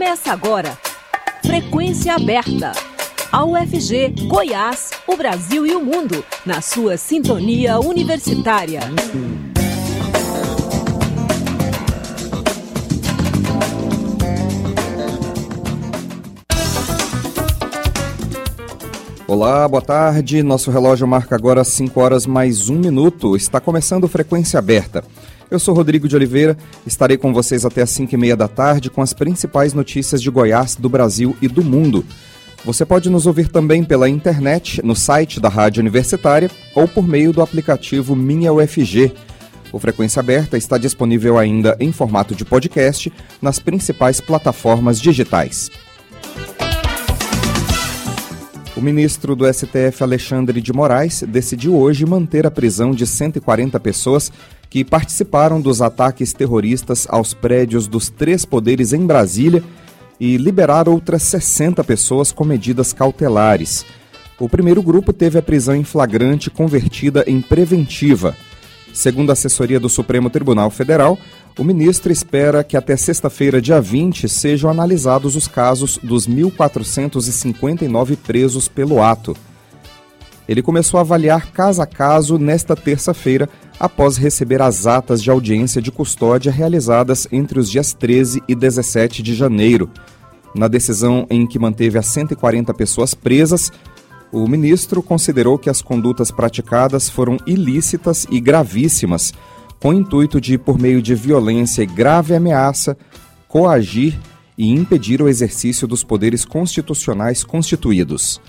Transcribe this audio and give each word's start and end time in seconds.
Começa 0.00 0.32
agora. 0.32 0.78
Frequência 1.44 2.14
aberta. 2.14 2.72
A 3.30 3.44
UFG, 3.44 4.28
Goiás, 4.28 4.92
o 5.06 5.14
Brasil 5.14 5.66
e 5.66 5.72
o 5.76 5.84
mundo, 5.84 6.24
na 6.46 6.62
sua 6.62 6.96
sintonia 6.96 7.78
universitária. 7.78 8.80
Olá, 19.28 19.68
boa 19.68 19.82
tarde. 19.82 20.42
Nosso 20.42 20.70
relógio 20.70 21.06
marca 21.06 21.36
agora 21.36 21.62
5 21.62 22.00
horas 22.00 22.24
mais 22.24 22.70
um 22.70 22.78
minuto. 22.78 23.36
Está 23.36 23.60
começando 23.60 24.08
Frequência 24.08 24.58
Aberta. 24.58 25.04
Eu 25.50 25.58
sou 25.58 25.74
Rodrigo 25.74 26.06
de 26.06 26.14
Oliveira, 26.14 26.56
estarei 26.86 27.16
com 27.16 27.32
vocês 27.32 27.64
até 27.64 27.82
às 27.82 27.90
5 27.90 28.14
e 28.14 28.16
meia 28.16 28.36
da 28.36 28.46
tarde 28.46 28.88
com 28.88 29.02
as 29.02 29.12
principais 29.12 29.74
notícias 29.74 30.22
de 30.22 30.30
Goiás, 30.30 30.76
do 30.76 30.88
Brasil 30.88 31.36
e 31.42 31.48
do 31.48 31.64
mundo. 31.64 32.04
Você 32.64 32.84
pode 32.84 33.10
nos 33.10 33.26
ouvir 33.26 33.48
também 33.48 33.82
pela 33.82 34.08
internet, 34.08 34.80
no 34.84 34.94
site 34.94 35.40
da 35.40 35.48
Rádio 35.48 35.80
Universitária 35.80 36.48
ou 36.72 36.86
por 36.86 37.02
meio 37.02 37.32
do 37.32 37.42
aplicativo 37.42 38.14
Minha 38.14 38.52
UFG. 38.52 39.12
O 39.72 39.78
Frequência 39.80 40.20
Aberta 40.20 40.56
está 40.56 40.78
disponível 40.78 41.36
ainda 41.36 41.76
em 41.80 41.90
formato 41.90 42.32
de 42.32 42.44
podcast 42.44 43.12
nas 43.42 43.58
principais 43.58 44.20
plataformas 44.20 45.00
digitais. 45.00 45.68
O 48.76 48.80
ministro 48.80 49.34
do 49.34 49.52
STF, 49.52 50.02
Alexandre 50.02 50.60
de 50.60 50.72
Moraes, 50.72 51.24
decidiu 51.26 51.76
hoje 51.76 52.06
manter 52.06 52.46
a 52.46 52.50
prisão 52.50 52.92
de 52.92 53.04
140 53.04 53.80
pessoas 53.80 54.32
que 54.70 54.84
participaram 54.84 55.60
dos 55.60 55.82
ataques 55.82 56.32
terroristas 56.32 57.06
aos 57.10 57.34
prédios 57.34 57.88
dos 57.88 58.08
três 58.08 58.44
poderes 58.44 58.92
em 58.92 59.04
Brasília 59.04 59.64
e 60.20 60.36
liberar 60.36 60.88
outras 60.88 61.24
60 61.24 61.82
pessoas 61.82 62.30
com 62.30 62.44
medidas 62.44 62.92
cautelares. 62.92 63.84
O 64.38 64.48
primeiro 64.48 64.80
grupo 64.82 65.12
teve 65.12 65.38
a 65.38 65.42
prisão 65.42 65.74
em 65.74 65.82
flagrante 65.82 66.48
convertida 66.48 67.24
em 67.26 67.40
preventiva. 67.40 68.36
Segundo 68.92 69.30
a 69.30 69.32
assessoria 69.32 69.80
do 69.80 69.88
Supremo 69.88 70.30
Tribunal 70.30 70.70
Federal, 70.70 71.18
o 71.58 71.64
ministro 71.64 72.12
espera 72.12 72.62
que 72.62 72.76
até 72.76 72.96
sexta-feira, 72.96 73.60
dia 73.60 73.80
20, 73.80 74.28
sejam 74.28 74.70
analisados 74.70 75.36
os 75.36 75.48
casos 75.48 75.98
dos 76.02 76.28
1.459 76.28 78.16
presos 78.16 78.68
pelo 78.68 79.02
ato. 79.02 79.36
Ele 80.48 80.62
começou 80.62 80.98
a 80.98 81.02
avaliar 81.02 81.52
caso 81.52 81.82
a 81.82 81.86
caso 81.86 82.38
nesta 82.38 82.74
terça-feira, 82.74 83.48
após 83.80 84.18
receber 84.18 84.60
as 84.60 84.86
atas 84.86 85.22
de 85.22 85.30
audiência 85.30 85.80
de 85.80 85.90
custódia 85.90 86.52
realizadas 86.52 87.26
entre 87.32 87.58
os 87.58 87.70
dias 87.70 87.94
13 87.94 88.42
e 88.46 88.54
17 88.54 89.22
de 89.22 89.34
janeiro. 89.34 89.90
Na 90.54 90.68
decisão 90.68 91.26
em 91.30 91.46
que 91.46 91.58
manteve 91.58 91.98
as 91.98 92.06
140 92.06 92.74
pessoas 92.74 93.14
presas, 93.14 93.72
o 94.30 94.46
ministro 94.46 95.02
considerou 95.02 95.58
que 95.58 95.70
as 95.70 95.80
condutas 95.80 96.30
praticadas 96.30 97.08
foram 97.08 97.38
ilícitas 97.46 98.26
e 98.30 98.38
gravíssimas 98.38 99.32
com 99.80 99.88
o 99.88 99.94
intuito 99.94 100.38
de, 100.38 100.58
por 100.58 100.78
meio 100.78 101.00
de 101.00 101.14
violência 101.14 101.82
e 101.82 101.86
grave 101.86 102.34
ameaça, 102.34 102.96
coagir 103.48 104.18
e 104.58 104.68
impedir 104.70 105.22
o 105.22 105.28
exercício 105.28 105.88
dos 105.88 106.04
poderes 106.04 106.44
constitucionais 106.44 107.42
constituídos. 107.42 108.40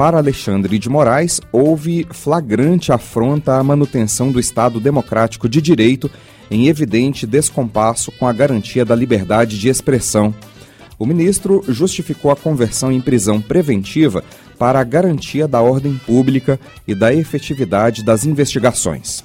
Para 0.00 0.16
Alexandre 0.16 0.78
de 0.78 0.88
Moraes, 0.88 1.42
houve 1.52 2.06
flagrante 2.10 2.90
afronta 2.90 3.58
à 3.58 3.62
manutenção 3.62 4.32
do 4.32 4.40
Estado 4.40 4.80
democrático 4.80 5.46
de 5.46 5.60
direito, 5.60 6.10
em 6.50 6.68
evidente 6.68 7.26
descompasso 7.26 8.10
com 8.12 8.26
a 8.26 8.32
garantia 8.32 8.82
da 8.82 8.94
liberdade 8.94 9.58
de 9.58 9.68
expressão. 9.68 10.34
O 10.98 11.04
ministro 11.04 11.62
justificou 11.68 12.30
a 12.30 12.36
conversão 12.36 12.90
em 12.90 12.98
prisão 12.98 13.42
preventiva 13.42 14.24
para 14.58 14.80
a 14.80 14.84
garantia 14.84 15.46
da 15.46 15.60
ordem 15.60 16.00
pública 16.06 16.58
e 16.88 16.94
da 16.94 17.12
efetividade 17.12 18.02
das 18.02 18.24
investigações. 18.24 19.22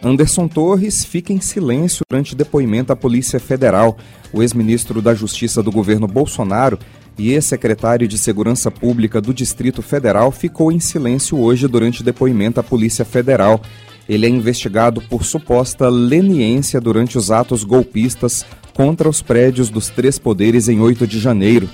Anderson 0.00 0.46
Torres 0.46 1.04
fica 1.04 1.32
em 1.32 1.40
silêncio 1.40 2.04
durante 2.08 2.36
depoimento 2.36 2.92
à 2.92 2.96
Polícia 2.96 3.40
Federal. 3.40 3.96
O 4.32 4.42
ex-ministro 4.42 5.02
da 5.02 5.12
Justiça 5.12 5.60
do 5.60 5.72
governo 5.72 6.06
Bolsonaro 6.06 6.78
e 7.18 7.30
ex-secretário 7.30 8.08
de 8.08 8.18
Segurança 8.18 8.70
Pública 8.70 9.20
do 9.20 9.34
Distrito 9.34 9.82
Federal 9.82 10.30
ficou 10.30 10.72
em 10.72 10.80
silêncio 10.80 11.38
hoje 11.38 11.68
durante 11.68 12.02
depoimento 12.02 12.60
à 12.60 12.62
Polícia 12.62 13.04
Federal. 13.04 13.60
Ele 14.08 14.26
é 14.26 14.28
investigado 14.28 15.00
por 15.02 15.24
suposta 15.24 15.88
leniência 15.88 16.80
durante 16.80 17.16
os 17.16 17.30
atos 17.30 17.64
golpistas 17.64 18.44
contra 18.74 19.08
os 19.08 19.22
prédios 19.22 19.70
dos 19.70 19.88
três 19.88 20.18
poderes 20.18 20.68
em 20.68 20.80
8 20.80 21.06
de 21.06 21.18
janeiro. 21.18 21.68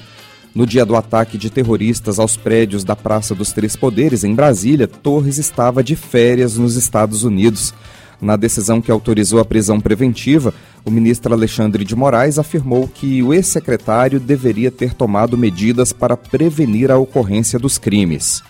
No 0.54 0.66
dia 0.66 0.84
do 0.84 0.96
ataque 0.96 1.38
de 1.38 1.50
terroristas 1.50 2.18
aos 2.18 2.36
prédios 2.36 2.82
da 2.82 2.96
Praça 2.96 3.34
dos 3.34 3.52
Três 3.52 3.76
Poderes, 3.76 4.24
em 4.24 4.34
Brasília, 4.34 4.88
Torres 4.88 5.38
estava 5.38 5.84
de 5.84 5.94
férias 5.94 6.56
nos 6.56 6.74
Estados 6.74 7.22
Unidos. 7.22 7.72
Na 8.20 8.36
decisão 8.36 8.80
que 8.80 8.90
autorizou 8.90 9.38
a 9.38 9.44
prisão 9.44 9.80
preventiva, 9.80 10.52
o 10.84 10.90
ministro 10.90 11.32
Alexandre 11.32 11.84
de 11.84 11.94
Moraes 11.94 12.38
afirmou 12.38 12.88
que 12.88 13.22
o 13.22 13.32
ex-secretário 13.32 14.18
deveria 14.18 14.70
ter 14.70 14.92
tomado 14.92 15.38
medidas 15.38 15.92
para 15.92 16.16
prevenir 16.16 16.90
a 16.90 16.98
ocorrência 16.98 17.58
dos 17.58 17.78
crimes. 17.78 18.42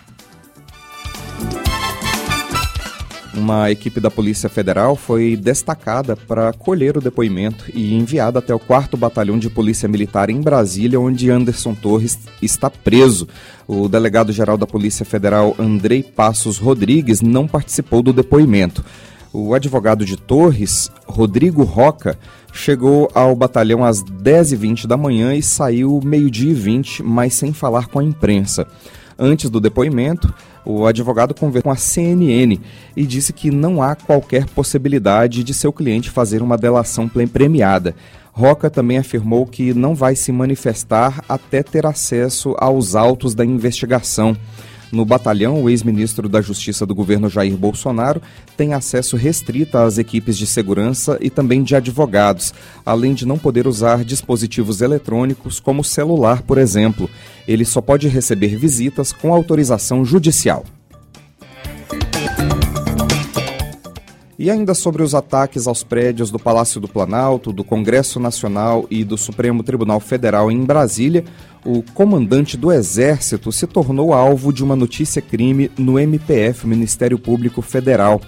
Uma 3.39 3.71
equipe 3.71 4.01
da 4.01 4.11
Polícia 4.11 4.49
Federal 4.49 4.95
foi 4.95 5.37
destacada 5.37 6.15
para 6.15 6.51
colher 6.51 6.97
o 6.97 7.01
depoimento 7.01 7.65
e 7.73 7.93
enviada 7.93 8.39
até 8.39 8.53
o 8.53 8.59
4 8.59 8.97
Batalhão 8.97 9.39
de 9.39 9.49
Polícia 9.49 9.87
Militar 9.87 10.29
em 10.29 10.41
Brasília, 10.41 10.99
onde 10.99 11.29
Anderson 11.29 11.73
Torres 11.73 12.19
está 12.41 12.69
preso. 12.69 13.29
O 13.67 13.87
delegado-geral 13.87 14.57
da 14.57 14.67
Polícia 14.67 15.05
Federal, 15.05 15.55
Andrei 15.57 16.03
Passos 16.03 16.57
Rodrigues, 16.57 17.21
não 17.21 17.47
participou 17.47 18.01
do 18.01 18.11
depoimento. 18.11 18.83
O 19.31 19.53
advogado 19.53 20.05
de 20.05 20.17
Torres, 20.17 20.91
Rodrigo 21.05 21.63
Roca, 21.63 22.17
chegou 22.51 23.11
ao 23.13 23.35
batalhão 23.35 23.83
às 23.83 24.03
10h20 24.03 24.87
da 24.87 24.97
manhã 24.97 25.35
e 25.35 25.43
saiu 25.43 26.01
meio-dia 26.03 26.49
e 26.49 26.53
20, 26.53 27.03
mas 27.03 27.35
sem 27.35 27.53
falar 27.53 27.87
com 27.87 27.99
a 27.99 28.03
imprensa. 28.03 28.65
Antes 29.19 29.49
do 29.49 29.59
depoimento, 29.59 30.33
o 30.65 30.87
advogado 30.87 31.35
conversou 31.35 31.63
com 31.63 31.71
a 31.71 31.75
CNN 31.75 32.59
e 32.95 33.05
disse 33.05 33.31
que 33.31 33.51
não 33.51 33.83
há 33.83 33.93
qualquer 33.93 34.45
possibilidade 34.45 35.43
de 35.43 35.53
seu 35.53 35.71
cliente 35.71 36.09
fazer 36.09 36.41
uma 36.41 36.57
delação 36.57 37.07
premiada. 37.07 37.93
Roca 38.31 38.69
também 38.69 38.97
afirmou 38.97 39.45
que 39.45 39.73
não 39.73 39.93
vai 39.93 40.15
se 40.15 40.31
manifestar 40.31 41.23
até 41.27 41.61
ter 41.61 41.85
acesso 41.85 42.55
aos 42.57 42.95
autos 42.95 43.35
da 43.35 43.45
investigação. 43.45 44.35
No 44.91 45.05
batalhão, 45.05 45.61
o 45.61 45.69
ex-ministro 45.69 46.27
da 46.27 46.41
Justiça 46.41 46.85
do 46.85 46.95
governo 46.95 47.29
Jair 47.29 47.55
Bolsonaro 47.55 48.21
tem 48.57 48.73
acesso 48.73 49.15
restrito 49.15 49.77
às 49.77 49.97
equipes 49.99 50.37
de 50.37 50.47
segurança 50.47 51.17
e 51.21 51.29
também 51.29 51.61
de 51.61 51.75
advogados, 51.75 52.53
além 52.85 53.13
de 53.13 53.25
não 53.25 53.37
poder 53.37 53.67
usar 53.67 54.03
dispositivos 54.03 54.81
eletrônicos 54.81 55.59
como 55.59 55.83
celular, 55.83 56.41
por 56.41 56.57
exemplo. 56.57 57.09
Ele 57.47 57.65
só 57.65 57.81
pode 57.81 58.07
receber 58.07 58.55
visitas 58.57 59.13
com 59.13 59.33
autorização 59.33 60.03
judicial. 60.03 60.65
E 64.39 64.49
ainda 64.49 64.73
sobre 64.73 65.03
os 65.03 65.13
ataques 65.13 65.67
aos 65.67 65.83
prédios 65.83 66.31
do 66.31 66.39
Palácio 66.39 66.79
do 66.79 66.87
Planalto, 66.87 67.51
do 67.51 67.61
Congresso 67.61 68.21
Nacional 68.21 68.87
e 68.89 69.03
do 69.03 69.17
Supremo 69.17 69.63
Tribunal 69.63 69.99
Federal 69.99 70.49
em 70.49 70.63
Brasília, 70.63 71.25
o 71.65 71.83
comandante 71.93 72.55
do 72.55 72.71
Exército 72.71 73.51
se 73.51 73.67
tornou 73.67 74.13
alvo 74.13 74.53
de 74.53 74.63
uma 74.63 74.77
notícia-crime 74.77 75.69
no 75.77 75.99
MPF, 75.99 76.65
Ministério 76.65 77.19
Público 77.19 77.61
Federal. 77.61 78.21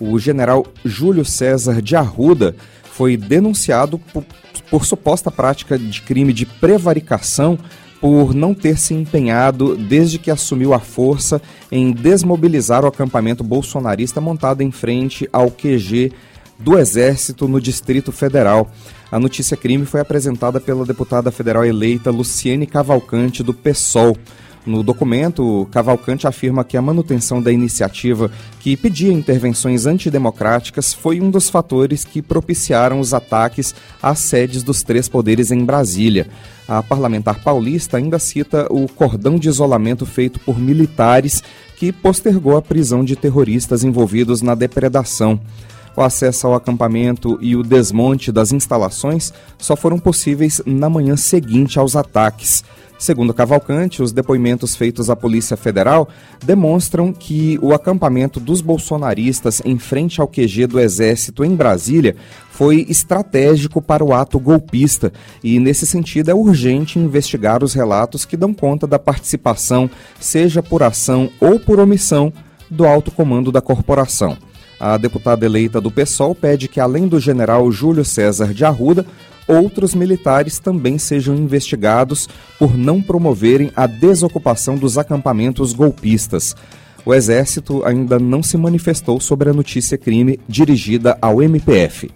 O 0.00 0.18
general 0.18 0.64
Júlio 0.82 1.26
César 1.26 1.82
de 1.82 1.94
Arruda 1.94 2.56
foi 2.82 3.18
denunciado 3.18 3.98
por, 3.98 4.24
por 4.70 4.86
suposta 4.86 5.30
prática 5.30 5.78
de 5.78 6.00
crime 6.00 6.32
de 6.32 6.46
prevaricação 6.46 7.58
por 8.00 8.34
não 8.34 8.54
ter 8.54 8.78
se 8.78 8.94
empenhado 8.94 9.76
desde 9.76 10.18
que 10.18 10.30
assumiu 10.30 10.72
a 10.72 10.78
força 10.78 11.40
em 11.70 11.92
desmobilizar 11.92 12.84
o 12.84 12.88
acampamento 12.88 13.44
bolsonarista 13.44 14.20
montado 14.20 14.62
em 14.62 14.70
frente 14.70 15.28
ao 15.32 15.50
QG 15.50 16.12
do 16.58 16.78
Exército 16.78 17.46
no 17.46 17.60
Distrito 17.60 18.10
Federal. 18.10 18.70
A 19.10 19.18
notícia 19.18 19.56
crime 19.56 19.84
foi 19.84 20.00
apresentada 20.00 20.60
pela 20.60 20.84
deputada 20.84 21.30
federal 21.30 21.64
eleita 21.64 22.10
Luciene 22.10 22.66
Cavalcante, 22.66 23.42
do 23.42 23.52
PSOL. 23.52 24.16
No 24.66 24.82
documento, 24.82 25.66
Cavalcante 25.70 26.26
afirma 26.26 26.64
que 26.64 26.76
a 26.76 26.82
manutenção 26.82 27.40
da 27.40 27.50
iniciativa 27.50 28.30
que 28.60 28.76
pedia 28.76 29.10
intervenções 29.10 29.86
antidemocráticas 29.86 30.92
foi 30.92 31.18
um 31.18 31.30
dos 31.30 31.48
fatores 31.48 32.04
que 32.04 32.20
propiciaram 32.20 33.00
os 33.00 33.14
ataques 33.14 33.74
às 34.02 34.18
sedes 34.18 34.62
dos 34.62 34.82
três 34.82 35.08
poderes 35.08 35.50
em 35.50 35.64
Brasília. 35.64 36.28
A 36.68 36.82
parlamentar 36.82 37.42
paulista 37.42 37.96
ainda 37.96 38.18
cita 38.18 38.66
o 38.70 38.86
cordão 38.86 39.38
de 39.38 39.48
isolamento 39.48 40.04
feito 40.04 40.38
por 40.40 40.58
militares 40.58 41.42
que 41.76 41.90
postergou 41.90 42.54
a 42.56 42.62
prisão 42.62 43.02
de 43.02 43.16
terroristas 43.16 43.82
envolvidos 43.82 44.42
na 44.42 44.54
depredação. 44.54 45.40
O 45.96 46.02
acesso 46.02 46.46
ao 46.46 46.54
acampamento 46.54 47.38
e 47.40 47.56
o 47.56 47.62
desmonte 47.62 48.30
das 48.30 48.52
instalações 48.52 49.32
só 49.58 49.74
foram 49.74 49.98
possíveis 49.98 50.60
na 50.66 50.90
manhã 50.90 51.16
seguinte 51.16 51.78
aos 51.78 51.96
ataques. 51.96 52.62
Segundo 53.00 53.32
Cavalcante, 53.32 54.02
os 54.02 54.12
depoimentos 54.12 54.76
feitos 54.76 55.08
à 55.08 55.16
Polícia 55.16 55.56
Federal 55.56 56.06
demonstram 56.44 57.14
que 57.14 57.58
o 57.62 57.72
acampamento 57.72 58.38
dos 58.38 58.60
bolsonaristas 58.60 59.62
em 59.64 59.78
frente 59.78 60.20
ao 60.20 60.28
QG 60.28 60.66
do 60.66 60.78
Exército 60.78 61.42
em 61.42 61.56
Brasília 61.56 62.14
foi 62.50 62.84
estratégico 62.90 63.80
para 63.80 64.04
o 64.04 64.12
ato 64.12 64.38
golpista 64.38 65.10
e, 65.42 65.58
nesse 65.58 65.86
sentido, 65.86 66.30
é 66.30 66.34
urgente 66.34 66.98
investigar 66.98 67.64
os 67.64 67.72
relatos 67.72 68.26
que 68.26 68.36
dão 68.36 68.52
conta 68.52 68.86
da 68.86 68.98
participação, 68.98 69.88
seja 70.20 70.62
por 70.62 70.82
ação 70.82 71.30
ou 71.40 71.58
por 71.58 71.80
omissão, 71.80 72.30
do 72.68 72.84
alto 72.84 73.10
comando 73.10 73.50
da 73.50 73.62
corporação. 73.62 74.36
A 74.78 74.98
deputada 74.98 75.46
eleita 75.46 75.80
do 75.80 75.90
PSOL 75.90 76.34
pede 76.34 76.68
que, 76.68 76.78
além 76.78 77.08
do 77.08 77.18
general 77.18 77.72
Júlio 77.72 78.04
César 78.04 78.52
de 78.52 78.62
Arruda, 78.62 79.06
outros 79.50 79.94
militares 79.94 80.58
também 80.58 80.96
sejam 80.96 81.34
investigados 81.34 82.28
por 82.58 82.76
não 82.76 83.02
promoverem 83.02 83.72
a 83.74 83.86
desocupação 83.86 84.76
dos 84.76 84.96
acampamentos 84.96 85.72
golpistas. 85.72 86.54
O 87.04 87.12
Exército 87.12 87.84
ainda 87.84 88.18
não 88.18 88.42
se 88.42 88.56
manifestou 88.56 89.18
sobre 89.20 89.50
a 89.50 89.52
notícia 89.52 89.98
crime 89.98 90.38
dirigida 90.48 91.18
ao 91.20 91.42
MPF. 91.42 92.10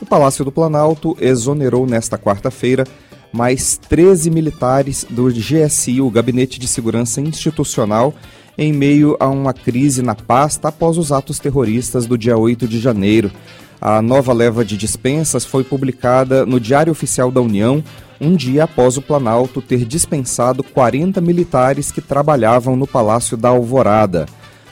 O 0.00 0.06
Palácio 0.06 0.44
do 0.44 0.52
Planalto 0.52 1.16
exonerou 1.20 1.86
nesta 1.86 2.18
quarta-feira 2.18 2.84
mais 3.32 3.76
13 3.76 4.30
militares 4.30 5.04
do 5.10 5.28
GSI, 5.28 6.00
o 6.00 6.08
Gabinete 6.10 6.60
de 6.60 6.68
Segurança 6.68 7.20
Institucional, 7.20 8.14
em 8.56 8.72
meio 8.72 9.16
a 9.18 9.28
uma 9.28 9.52
crise 9.52 10.02
na 10.02 10.14
pasta 10.14 10.68
após 10.68 10.96
os 10.96 11.10
atos 11.10 11.40
terroristas 11.40 12.06
do 12.06 12.16
dia 12.16 12.38
8 12.38 12.68
de 12.68 12.78
janeiro. 12.78 13.32
A 13.80 14.00
nova 14.00 14.32
leva 14.32 14.64
de 14.64 14.76
dispensas 14.76 15.44
foi 15.44 15.64
publicada 15.64 16.46
no 16.46 16.58
Diário 16.58 16.90
Oficial 16.90 17.30
da 17.30 17.40
União, 17.40 17.82
um 18.20 18.34
dia 18.34 18.64
após 18.64 18.96
o 18.96 19.02
Planalto 19.02 19.60
ter 19.60 19.84
dispensado 19.84 20.62
40 20.62 21.20
militares 21.20 21.90
que 21.90 22.00
trabalhavam 22.00 22.76
no 22.76 22.86
Palácio 22.86 23.36
da 23.36 23.50
Alvorada. 23.50 24.26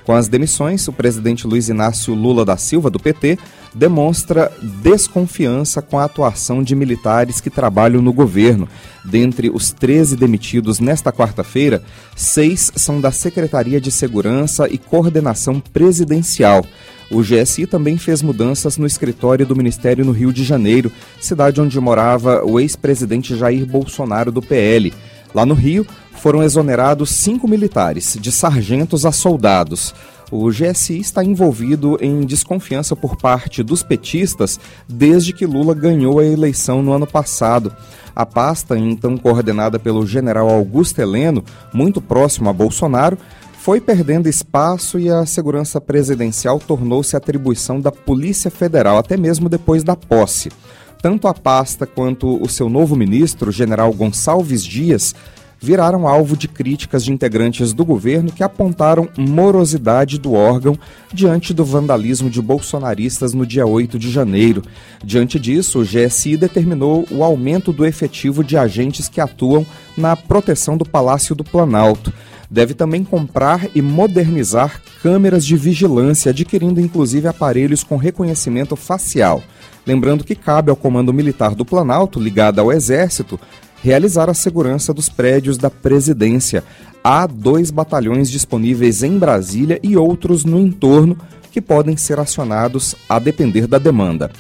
Com 0.05 0.13
as 0.13 0.27
demissões, 0.27 0.87
o 0.89 0.93
presidente 0.93 1.47
Luiz 1.47 1.69
Inácio 1.69 2.15
Lula 2.15 2.45
da 2.45 2.57
Silva, 2.57 2.91
do 2.91 2.99
PT, 2.99 3.39
demonstra 3.75 4.51
desconfiança 4.83 5.81
com 5.81 5.99
a 5.99 6.05
atuação 6.05 6.63
de 6.63 6.75
militares 6.75 7.41
que 7.41 7.49
trabalham 7.49 8.03
no 8.03 8.13
governo. 8.13 8.69
Dentre 9.05 9.49
os 9.49 9.71
13 9.71 10.17
demitidos 10.17 10.81
nesta 10.81 11.13
quarta-feira, 11.13 11.83
seis 12.17 12.73
são 12.75 13.01
da 13.01 13.11
Secretaria 13.13 13.81
de 13.81 13.91
Segurança 13.91 14.69
e 14.69 14.77
Coordenação 14.77 15.61
Presidencial. 15.61 16.65
O 17.11 17.21
GSI 17.21 17.67
também 17.67 17.99
fez 17.99 18.23
mudanças 18.23 18.79
no 18.79 18.87
escritório 18.87 19.47
do 19.47 19.55
Ministério 19.55 20.05
no 20.05 20.13
Rio 20.13 20.33
de 20.33 20.43
Janeiro, 20.43 20.91
cidade 21.21 21.61
onde 21.61 21.79
morava 21.79 22.43
o 22.45 22.59
ex-presidente 22.59 23.37
Jair 23.37 23.67
Bolsonaro 23.67 24.33
do 24.33 24.41
PL. 24.41 24.93
Lá 25.35 25.47
no 25.47 25.55
Rio, 25.55 25.87
foram 26.17 26.43
exonerados 26.43 27.11
cinco 27.11 27.49
militares, 27.49 28.17
de 28.21 28.31
sargentos 28.31 29.05
a 29.05 29.13
soldados. 29.13 29.95
O 30.31 30.49
GSI 30.51 30.99
está 30.99 31.23
envolvido 31.23 31.99
em 32.01 32.23
desconfiança 32.23 32.97
por 32.97 33.17
parte 33.17 33.63
dos 33.63 33.83
petistas 33.83 34.59
desde 34.89 35.33
que 35.33 35.45
Lula 35.45 35.75
ganhou 35.75 36.19
a 36.19 36.25
eleição 36.25 36.83
no 36.83 36.93
ano 36.93 37.07
passado. 37.07 37.71
A 38.17 38.25
pasta, 38.25 38.79
então 38.79 39.19
coordenada 39.19 39.79
pelo 39.79 40.07
general 40.07 40.49
Augusto 40.49 41.01
Heleno, 41.01 41.45
muito 41.73 42.01
próximo 42.01 42.49
a 42.49 42.53
Bolsonaro, 42.53 43.19
foi 43.59 43.81
perdendo 43.81 44.29
espaço 44.29 44.99
e 44.99 45.09
a 45.09 45.25
segurança 45.27 45.81
presidencial 45.81 46.59
tornou-se 46.59 47.15
atribuição 47.15 47.81
da 47.81 47.93
Polícia 47.93 48.51
Federal, 48.51 48.99
até 48.99 49.17
mesmo 49.17 49.49
depois 49.49 49.85
da 49.85 49.95
posse. 49.95 50.51
Tanto 51.03 51.29
a 51.29 51.35
pasta 51.35 51.87
quanto 51.87 52.43
o 52.43 52.49
seu 52.49 52.69
novo 52.69 52.97
ministro, 52.97 53.53
general 53.53 53.93
Gonçalves 53.93 54.65
Dias, 54.65 55.15
viraram 55.63 56.09
alvo 56.09 56.37
de 56.37 56.49
críticas 56.49 57.05
de 57.05 57.13
integrantes 57.13 57.73
do 57.73 57.85
governo 57.85 58.33
que 58.33 58.43
apontaram 58.43 59.09
morosidade 59.17 60.19
do 60.19 60.33
órgão 60.33 60.77
diante 61.13 61.55
do 61.55 61.65
vandalismo 61.65 62.29
de 62.29 62.43
bolsonaristas 62.43 63.33
no 63.33 63.47
dia 63.47 63.65
8 63.65 63.97
de 63.99 64.11
janeiro. 64.11 64.63
Diante 65.05 65.39
disso, 65.39 65.81
o 65.81 65.85
GSI 65.85 66.37
determinou 66.37 67.07
o 67.11 67.23
aumento 67.23 67.73
do 67.73 67.87
efetivo 67.87 68.43
de 68.43 68.57
agentes 68.57 69.09
que 69.09 69.21
atuam 69.21 69.65
na 69.97 70.17
proteção 70.17 70.77
do 70.77 70.85
Palácio 70.85 71.35
do 71.35 71.45
Planalto 71.45 72.13
deve 72.53 72.75
também 72.75 73.03
comprar 73.03 73.67
e 73.75 73.81
modernizar 73.81 74.83
câmeras 75.03 75.47
de 75.47 75.57
vigilância, 75.57 76.29
adquirindo 76.29 76.83
inclusive 76.83 77.27
aparelhos 77.27 77.83
com 77.83 77.97
reconhecimento 77.97 78.77
facial. 78.77 79.43
Lembrando 79.87 80.23
que 80.23 80.35
cabe 80.35 80.71
ao 80.71 80.77
Comando 80.77 81.15
Militar 81.15 81.55
do 81.55 81.65
Planalto, 81.65 82.21
ligado 82.21 82.61
ao 82.61 82.71
Exército, 82.71 83.41
realizar 83.83 84.31
a 84.31 84.35
segurança 84.35 84.95
dos 84.95 85.09
prédios 85.09 85.59
da 85.59 85.69
presidência. 85.69 86.63
Há 87.03 87.27
dois 87.27 87.71
batalhões 87.71 88.31
disponíveis 88.31 89.03
em 89.03 89.19
Brasília 89.19 89.81
e 89.83 89.97
outros 89.97 90.45
no 90.45 90.61
entorno 90.61 91.19
que 91.51 91.61
podem 91.61 91.97
ser 91.97 92.21
acionados 92.21 92.95
a 93.09 93.19
depender 93.19 93.67
da 93.67 93.79
demanda. 93.79 94.31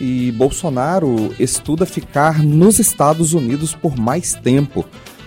E 0.00 0.32
Bolsonaro 0.32 1.34
estuda 1.38 1.84
ficar 1.84 2.42
nos 2.42 2.78
Estados 2.78 3.34
Unidos 3.34 3.74
por 3.74 3.96
mais 3.96 4.34
tempo, 4.34 4.84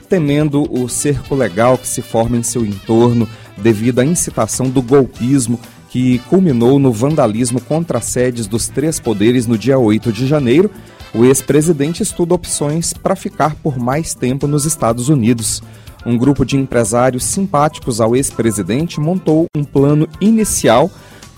temendo 0.07 0.63
o 0.71 0.89
cerco 0.89 1.35
legal 1.35 1.77
que 1.77 1.87
se 1.87 2.01
forma 2.01 2.37
em 2.37 2.43
seu 2.43 2.65
entorno 2.65 3.29
devido 3.57 3.99
à 3.99 4.05
incitação 4.05 4.69
do 4.69 4.81
golpismo 4.81 5.59
que 5.89 6.19
culminou 6.29 6.79
no 6.79 6.91
vandalismo 6.91 7.59
contra 7.59 7.99
sedes 7.99 8.47
dos 8.47 8.67
três 8.67 8.99
poderes 8.99 9.47
no 9.47 9.57
dia 9.57 9.77
8 9.77 10.11
de 10.13 10.27
janeiro, 10.27 10.69
o 11.13 11.25
ex-presidente 11.25 12.03
estuda 12.03 12.35
opções 12.35 12.93
para 12.93 13.15
ficar 13.15 13.55
por 13.55 13.79
mais 13.79 14.13
tempo 14.13 14.45
nos 14.45 14.65
Estados 14.65 15.09
Unidos. 15.09 15.61
Um 16.05 16.17
grupo 16.17 16.45
de 16.45 16.55
empresários 16.55 17.25
simpáticos 17.25 17.99
ao 17.99 18.15
ex-presidente 18.15 18.99
montou 18.99 19.47
um 19.57 19.63
plano 19.63 20.07
inicial 20.21 20.89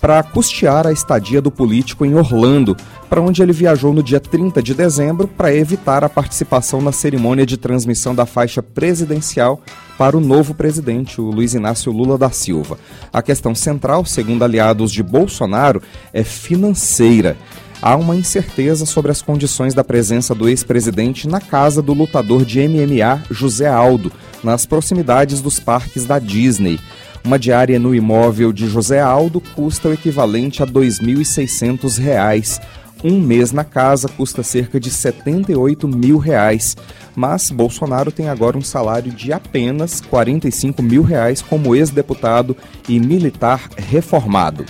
para 0.02 0.20
custear 0.24 0.84
a 0.84 0.92
estadia 0.92 1.40
do 1.40 1.48
político 1.48 2.04
em 2.04 2.16
Orlando, 2.16 2.76
para 3.08 3.20
onde 3.20 3.40
ele 3.40 3.52
viajou 3.52 3.94
no 3.94 4.02
dia 4.02 4.18
30 4.18 4.60
de 4.60 4.74
dezembro 4.74 5.28
para 5.28 5.54
evitar 5.54 6.02
a 6.02 6.08
participação 6.08 6.82
na 6.82 6.90
cerimônia 6.90 7.46
de 7.46 7.56
transmissão 7.56 8.12
da 8.12 8.26
faixa 8.26 8.60
presidencial 8.60 9.60
para 9.96 10.16
o 10.16 10.20
novo 10.20 10.54
presidente, 10.54 11.20
o 11.20 11.30
Luiz 11.30 11.54
Inácio 11.54 11.92
Lula 11.92 12.18
da 12.18 12.30
Silva. 12.30 12.76
A 13.12 13.22
questão 13.22 13.54
central, 13.54 14.04
segundo 14.04 14.42
aliados 14.42 14.90
de 14.90 15.04
Bolsonaro, 15.04 15.80
é 16.12 16.24
financeira 16.24 17.36
há 17.82 17.96
uma 17.96 18.14
incerteza 18.14 18.86
sobre 18.86 19.10
as 19.10 19.20
condições 19.20 19.74
da 19.74 19.82
presença 19.82 20.34
do 20.36 20.48
ex-presidente 20.48 21.26
na 21.26 21.40
casa 21.40 21.82
do 21.82 21.92
lutador 21.92 22.44
de 22.44 22.60
MMA 22.66 23.24
José 23.28 23.66
Aldo, 23.66 24.12
nas 24.42 24.64
proximidades 24.64 25.40
dos 25.40 25.58
parques 25.58 26.06
da 26.06 26.20
Disney. 26.20 26.78
Uma 27.24 27.38
diária 27.38 27.78
no 27.78 27.94
imóvel 27.94 28.52
de 28.52 28.66
José 28.66 29.00
Aldo 29.00 29.40
custa 29.40 29.88
o 29.88 29.92
equivalente 29.92 30.60
a 30.60 30.66
R$ 30.66 30.72
2.600. 30.72 32.60
Um 33.04 33.20
mês 33.20 33.52
na 33.52 33.62
casa 33.64 34.08
custa 34.08 34.42
cerca 34.42 34.80
de 34.80 34.90
78 34.90 35.86
mil 35.86 36.18
reais. 36.18 36.76
Mas 37.14 37.50
Bolsonaro 37.50 38.10
tem 38.10 38.28
agora 38.28 38.58
um 38.58 38.62
salário 38.62 39.12
de 39.12 39.32
apenas 39.32 40.00
45 40.00 40.82
mil 40.82 41.02
reais 41.02 41.40
como 41.40 41.76
ex-deputado 41.76 42.56
e 42.88 42.98
militar 42.98 43.68
reformado. 43.76 44.64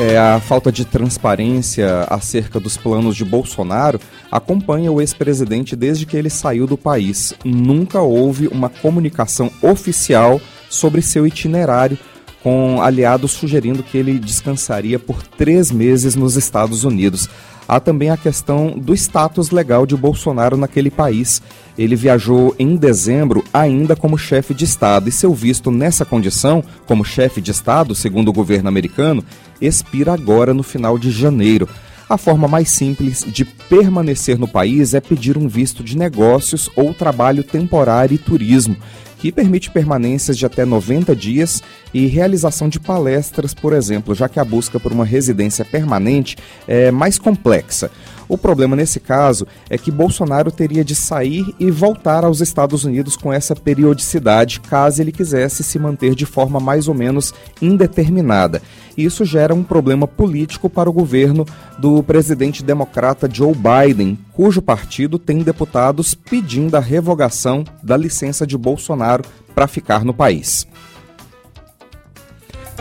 É, 0.00 0.16
a 0.16 0.38
falta 0.38 0.70
de 0.70 0.84
transparência 0.84 2.04
acerca 2.08 2.60
dos 2.60 2.76
planos 2.76 3.16
de 3.16 3.24
Bolsonaro 3.24 4.00
acompanha 4.30 4.92
o 4.92 5.00
ex-presidente 5.00 5.74
desde 5.74 6.06
que 6.06 6.16
ele 6.16 6.30
saiu 6.30 6.68
do 6.68 6.78
país. 6.78 7.34
Nunca 7.44 8.00
houve 8.00 8.46
uma 8.46 8.68
comunicação 8.68 9.50
oficial 9.60 10.40
sobre 10.70 11.02
seu 11.02 11.26
itinerário, 11.26 11.98
com 12.44 12.80
aliados 12.80 13.32
sugerindo 13.32 13.82
que 13.82 13.98
ele 13.98 14.20
descansaria 14.20 15.00
por 15.00 15.20
três 15.20 15.72
meses 15.72 16.14
nos 16.14 16.36
Estados 16.36 16.84
Unidos. 16.84 17.28
Há 17.68 17.78
também 17.78 18.08
a 18.08 18.16
questão 18.16 18.70
do 18.70 18.94
status 18.94 19.50
legal 19.50 19.84
de 19.84 19.94
Bolsonaro 19.94 20.56
naquele 20.56 20.90
país. 20.90 21.42
Ele 21.76 21.94
viajou 21.94 22.56
em 22.58 22.74
dezembro 22.76 23.44
ainda 23.52 23.94
como 23.94 24.16
chefe 24.16 24.54
de 24.54 24.64
Estado 24.64 25.06
e 25.10 25.12
seu 25.12 25.34
visto 25.34 25.70
nessa 25.70 26.06
condição, 26.06 26.64
como 26.86 27.04
chefe 27.04 27.42
de 27.42 27.50
Estado, 27.50 27.94
segundo 27.94 28.28
o 28.28 28.32
governo 28.32 28.70
americano, 28.70 29.22
expira 29.60 30.14
agora 30.14 30.54
no 30.54 30.62
final 30.62 30.98
de 30.98 31.10
janeiro. 31.10 31.68
A 32.08 32.16
forma 32.16 32.48
mais 32.48 32.70
simples 32.70 33.22
de 33.22 33.44
permanecer 33.44 34.38
no 34.38 34.48
país 34.48 34.94
é 34.94 35.00
pedir 35.00 35.36
um 35.36 35.46
visto 35.46 35.84
de 35.84 35.94
negócios 35.94 36.70
ou 36.74 36.94
trabalho 36.94 37.44
temporário 37.44 38.14
e 38.14 38.18
turismo, 38.18 38.74
que 39.18 39.32
permite 39.32 39.70
permanências 39.70 40.38
de 40.38 40.46
até 40.46 40.64
90 40.64 41.14
dias 41.14 41.62
e 41.92 42.06
realização 42.06 42.68
de 42.68 42.78
palestras, 42.78 43.52
por 43.52 43.72
exemplo, 43.72 44.14
já 44.14 44.28
que 44.28 44.38
a 44.38 44.44
busca 44.44 44.78
por 44.78 44.92
uma 44.92 45.04
residência 45.04 45.64
permanente 45.64 46.36
é 46.66 46.90
mais 46.90 47.18
complexa. 47.18 47.90
O 48.28 48.36
problema 48.36 48.76
nesse 48.76 49.00
caso 49.00 49.46
é 49.70 49.78
que 49.78 49.90
Bolsonaro 49.90 50.50
teria 50.50 50.84
de 50.84 50.94
sair 50.94 51.54
e 51.58 51.70
voltar 51.70 52.24
aos 52.24 52.40
Estados 52.40 52.84
Unidos 52.84 53.16
com 53.16 53.32
essa 53.32 53.56
periodicidade, 53.56 54.60
caso 54.60 55.00
ele 55.00 55.10
quisesse 55.10 55.64
se 55.64 55.78
manter 55.78 56.14
de 56.14 56.26
forma 56.26 56.60
mais 56.60 56.88
ou 56.88 56.94
menos 56.94 57.32
indeterminada. 57.62 58.60
Isso 58.96 59.24
gera 59.24 59.54
um 59.54 59.62
problema 59.62 60.06
político 60.06 60.68
para 60.68 60.90
o 60.90 60.92
governo 60.92 61.46
do 61.78 62.02
presidente 62.02 62.62
democrata 62.62 63.28
Joe 63.32 63.54
Biden, 63.54 64.18
cujo 64.32 64.60
partido 64.60 65.18
tem 65.18 65.38
deputados 65.38 66.14
pedindo 66.14 66.76
a 66.76 66.80
revogação 66.80 67.64
da 67.82 67.96
licença 67.96 68.46
de 68.46 68.58
Bolsonaro 68.58 69.24
para 69.54 69.66
ficar 69.66 70.04
no 70.04 70.12
país. 70.12 70.66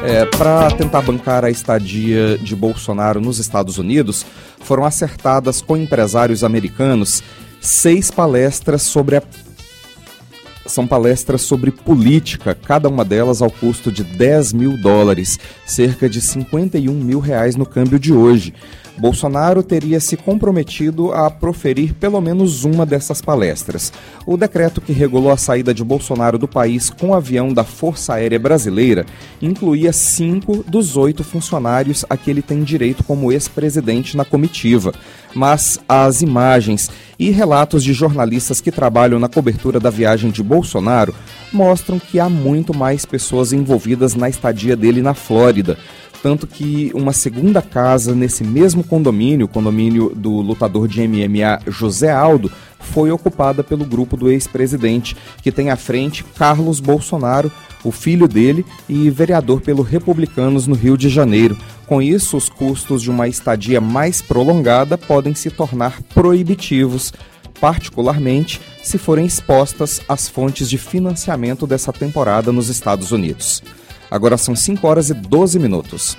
É, 0.04 0.26
para 0.26 0.70
tentar 0.72 1.02
bancar 1.02 1.44
a 1.44 1.50
estadia 1.50 2.38
de 2.38 2.56
Bolsonaro 2.56 3.20
nos 3.20 3.40
Estados 3.40 3.78
Unidos, 3.78 4.26
foram 4.60 4.86
acertadas 4.86 5.62
com 5.62 5.76
empresários 5.76 6.44
americanos 6.44 7.24
seis 7.60 8.12
palestras 8.12 8.84
sobre 8.84 9.18
a 9.18 9.24
são 10.68 10.86
palestras 10.86 11.42
sobre 11.44 11.72
política, 11.72 12.54
cada 12.54 12.90
uma 12.90 13.06
delas 13.06 13.42
ao 13.42 13.50
custo 13.50 13.90
de 13.90 14.04
10 14.04 14.52
mil 14.52 14.78
dólares, 14.78 15.40
cerca 15.66 16.10
de 16.10 16.20
51 16.20 16.94
mil 16.94 17.20
reais 17.20 17.56
no 17.56 17.66
câmbio 17.66 17.98
de 17.98 18.14
hoje. 18.14 18.54
Bolsonaro 18.98 19.62
teria 19.62 20.00
se 20.00 20.18
comprometido 20.18 21.14
a 21.14 21.30
proferir 21.30 21.94
pelo 21.94 22.20
menos 22.20 22.64
uma 22.64 22.86
dessas 22.86 23.22
palestras. 23.22 23.94
O 24.26 24.36
decreto 24.36 24.82
que 24.82 24.92
regulou 24.92 25.32
a 25.32 25.38
saída 25.38 25.74
de 25.74 25.84
Bolsonaro 25.84 26.38
do 26.38 26.48
país 26.48 26.90
com 26.90 27.14
avião 27.14 27.54
da 27.54 27.64
Força 27.64 28.16
Aérea 28.16 28.40
Brasileira 28.40 29.06
incluía 29.42 29.94
cinco 29.94 30.64
dos 30.68 30.98
oito 30.98 31.24
funcionários 31.24 32.04
a 32.10 32.18
que 32.18 32.32
ele 32.32 32.42
tem 32.42 32.64
direito 32.64 33.04
como 33.04 33.32
ex-presidente 33.32 34.18
na 34.18 34.26
comitiva. 34.26 34.94
Mas 35.36 35.80
as 35.88 36.24
imagens 36.24 36.90
e 37.20 37.30
relatos 37.30 37.84
de 37.84 37.94
jornalistas 37.94 38.60
que 38.60 38.72
trabalham 38.72 39.20
na 39.20 39.28
cobertura 39.28 39.80
da 39.80 39.90
viagem 39.90 40.32
de 40.32 40.42
Bolsonaro 40.42 41.14
mostram 41.54 42.00
que 42.00 42.20
há 42.20 42.30
muito 42.30 42.76
mais 42.76 43.06
pessoas 43.06 43.54
envolvidas 43.54 44.16
na 44.16 44.28
estadia 44.28 44.76
dele 44.76 45.02
na 45.02 45.14
Flórida 45.14 45.78
tanto 46.22 46.48
que 46.48 46.92
uma 46.94 47.14
segunda 47.14 47.62
casa 47.62 48.14
nesse 48.16 48.44
mesmo 48.44 48.84
condomínio, 48.84 49.46
o 49.46 49.50
condomínio 49.50 50.12
do 50.16 50.42
lutador 50.42 50.88
de 50.88 51.08
MMA 51.08 51.60
José 51.68 52.12
Aldo, 52.12 52.52
foi 52.80 53.12
ocupada 53.12 53.64
pelo 53.64 53.86
grupo 53.86 54.16
do 54.16 54.30
ex-presidente, 54.30 55.16
que 55.42 55.52
tem 55.52 55.70
à 55.70 55.76
frente 55.76 56.24
Carlos 56.24 56.80
Bolsonaro, 56.80 57.52
o 57.84 57.92
filho 57.92 58.28
dele 58.28 58.66
e 58.90 59.10
vereador 59.10 59.62
pelo 59.62 59.82
Republicanos 59.82 60.68
no 60.68 60.76
Rio 60.76 60.98
de 60.98 61.10
Janeiro. 61.10 61.58
Com 61.86 62.02
isso, 62.02 62.36
os 62.36 62.50
custos 62.50 63.02
de 63.02 63.10
uma 63.10 63.28
estadia 63.28 63.80
mais 63.80 64.22
prolongada 64.22 64.98
podem 64.98 65.34
se 65.34 65.50
tornar 65.50 66.02
proibitivos, 66.14 67.14
particularmente 67.60 68.60
se 68.84 68.98
forem 68.98 69.26
expostas 69.26 70.02
as 70.08 70.28
fontes 70.28 70.70
de 70.70 70.78
financiamento 70.78 71.66
dessa 71.66 71.94
temporada 71.94 72.52
nos 72.52 72.70
Estados 72.70 73.12
Unidos. 73.12 73.64
Agora 74.10 74.38
são 74.38 74.56
5 74.56 74.88
horas 74.88 75.10
e 75.10 75.14
12 75.14 75.60
minutos. 75.60 76.18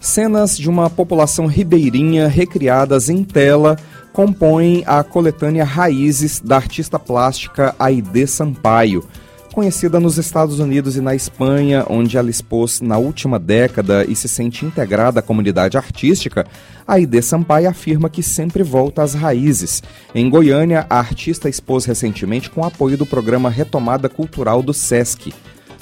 Cenas 0.00 0.58
de 0.58 0.68
uma 0.68 0.90
população 0.90 1.46
ribeirinha 1.46 2.26
recriadas 2.26 3.08
em 3.08 3.22
tela 3.22 3.76
compõem 4.12 4.82
a 4.86 5.04
coletânea 5.04 5.64
Raízes 5.64 6.40
da 6.40 6.56
artista 6.56 6.98
plástica 6.98 7.74
Aide 7.78 8.26
Sampaio 8.26 9.04
Conhecida 9.52 9.98
nos 9.98 10.16
Estados 10.16 10.60
Unidos 10.60 10.96
e 10.96 11.00
na 11.00 11.12
Espanha, 11.12 11.84
onde 11.90 12.16
ela 12.16 12.30
expôs 12.30 12.80
na 12.80 12.98
última 12.98 13.36
década 13.36 14.04
e 14.04 14.14
se 14.14 14.28
sente 14.28 14.64
integrada 14.64 15.18
à 15.18 15.22
comunidade 15.22 15.76
artística, 15.76 16.46
Aide 16.86 17.20
Sampaio 17.20 17.68
afirma 17.68 18.08
que 18.08 18.22
sempre 18.22 18.62
volta 18.62 19.02
às 19.02 19.12
raízes. 19.12 19.82
Em 20.14 20.30
Goiânia, 20.30 20.86
a 20.88 21.00
artista 21.00 21.48
expôs 21.48 21.84
recentemente 21.84 22.48
com 22.48 22.64
apoio 22.64 22.96
do 22.96 23.04
programa 23.04 23.50
Retomada 23.50 24.08
Cultural 24.08 24.62
do 24.62 24.72
SESC. 24.72 25.34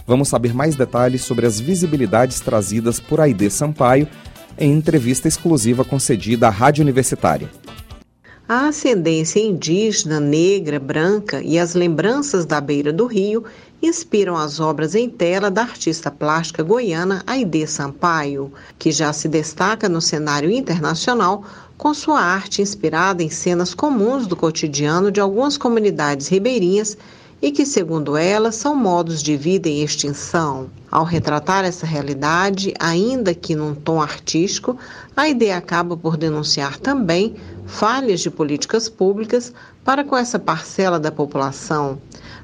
Vamos 0.06 0.28
saber 0.28 0.54
mais 0.54 0.74
detalhes 0.74 1.22
sobre 1.22 1.44
as 1.44 1.60
visibilidades 1.60 2.40
trazidas 2.40 2.98
por 2.98 3.20
Aide 3.20 3.50
Sampaio 3.50 4.08
em 4.58 4.72
entrevista 4.72 5.28
exclusiva 5.28 5.84
concedida 5.84 6.46
à 6.48 6.50
Rádio 6.50 6.82
Universitária. 6.82 7.50
A 8.48 8.68
ascendência 8.68 9.40
indígena, 9.40 10.18
negra, 10.18 10.80
branca 10.80 11.42
e 11.42 11.58
as 11.58 11.74
lembranças 11.74 12.46
da 12.46 12.62
beira 12.62 12.90
do 12.90 13.04
rio 13.04 13.44
inspiram 13.82 14.38
as 14.38 14.58
obras 14.58 14.94
em 14.94 15.06
tela 15.10 15.50
da 15.50 15.60
artista 15.60 16.10
plástica 16.10 16.62
goiana 16.62 17.22
Aide 17.26 17.66
Sampaio, 17.66 18.50
que 18.78 18.90
já 18.90 19.12
se 19.12 19.28
destaca 19.28 19.86
no 19.86 20.00
cenário 20.00 20.50
internacional 20.50 21.44
com 21.76 21.92
sua 21.92 22.22
arte 22.22 22.62
inspirada 22.62 23.22
em 23.22 23.28
cenas 23.28 23.74
comuns 23.74 24.26
do 24.26 24.34
cotidiano 24.34 25.12
de 25.12 25.20
algumas 25.20 25.58
comunidades 25.58 26.28
ribeirinhas 26.28 26.96
e 27.42 27.52
que, 27.52 27.66
segundo 27.66 28.16
ela, 28.16 28.50
são 28.50 28.74
modos 28.74 29.22
de 29.22 29.36
vida 29.36 29.68
em 29.68 29.82
extinção. 29.82 30.70
Ao 30.90 31.04
retratar 31.04 31.66
essa 31.66 31.86
realidade, 31.86 32.72
ainda 32.80 33.34
que 33.34 33.54
num 33.54 33.74
tom 33.74 34.00
artístico, 34.00 34.76
a 35.14 35.28
ideia 35.28 35.56
acaba 35.56 35.96
por 35.96 36.16
denunciar 36.16 36.78
também 36.78 37.36
falhas 37.68 38.20
de 38.20 38.30
políticas 38.30 38.88
públicas 38.88 39.52
para 39.84 40.02
com 40.02 40.16
essa 40.16 40.38
parcela 40.38 40.98
da 40.98 41.12
população, 41.12 42.00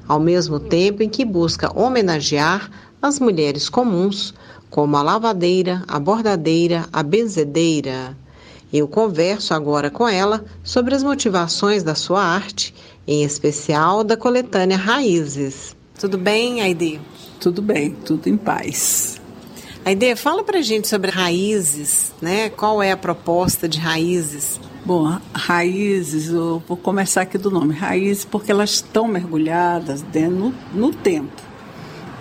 ao 0.07 0.19
mesmo 0.19 0.59
tempo 0.59 1.03
em 1.03 1.09
que 1.09 1.25
busca 1.25 1.77
homenagear 1.77 2.69
as 3.01 3.19
mulheres 3.19 3.67
comuns, 3.67 4.33
como 4.69 4.95
a 4.95 5.01
lavadeira, 5.01 5.83
a 5.87 5.99
bordadeira, 5.99 6.87
a 6.93 7.03
benzedeira. 7.03 8.15
Eu 8.71 8.87
converso 8.87 9.53
agora 9.53 9.89
com 9.89 10.07
ela 10.07 10.45
sobre 10.63 10.95
as 10.95 11.03
motivações 11.03 11.83
da 11.83 11.95
sua 11.95 12.23
arte 12.23 12.73
em 13.07 13.23
especial 13.23 14.03
da 14.03 14.17
coletânea 14.17 14.77
Raízes. 14.77 15.75
Tudo 15.99 16.17
bem, 16.17 16.61
Aide? 16.61 16.99
Tudo 17.39 17.61
bem, 17.61 17.91
tudo 17.91 18.27
em 18.27 18.37
paz. 18.37 19.21
Aide, 19.83 20.15
fala 20.15 20.43
pra 20.43 20.61
gente 20.61 20.87
sobre 20.87 21.11
Raízes, 21.11 22.11
né? 22.21 22.49
Qual 22.49 22.81
é 22.81 22.91
a 22.91 22.97
proposta 22.97 23.69
de 23.69 23.79
Raízes? 23.79 24.59
Bom, 24.85 25.17
raízes, 25.33 26.29
eu 26.29 26.61
vou 26.67 26.77
começar 26.77 27.21
aqui 27.21 27.39
do 27.39 27.49
nome, 27.49 27.73
raízes 27.73 28.23
porque 28.23 28.51
elas 28.51 28.69
estão 28.69 29.07
mergulhadas 29.07 30.05
no, 30.29 30.53
no 30.75 30.93
tempo, 30.93 31.41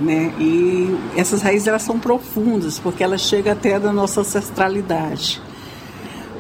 né? 0.01 0.33
E 0.41 0.97
essas 1.15 1.43
raízes 1.43 1.69
elas 1.69 1.83
são 1.83 1.99
profundas 2.01 2.79
porque 2.79 3.05
elas 3.05 3.21
chegam 3.21 3.53
até 3.53 3.79
da 3.79 3.93
nossa 3.93 4.23
ancestralidade, 4.23 5.43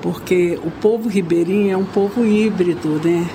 porque 0.00 0.59
o 0.64 0.71
povo 0.71 1.11
ribeirinho 1.11 1.73
é 1.73 1.76
um 1.76 1.85
povo 1.85 2.25
híbrido, 2.25 2.99
né? 3.04 3.28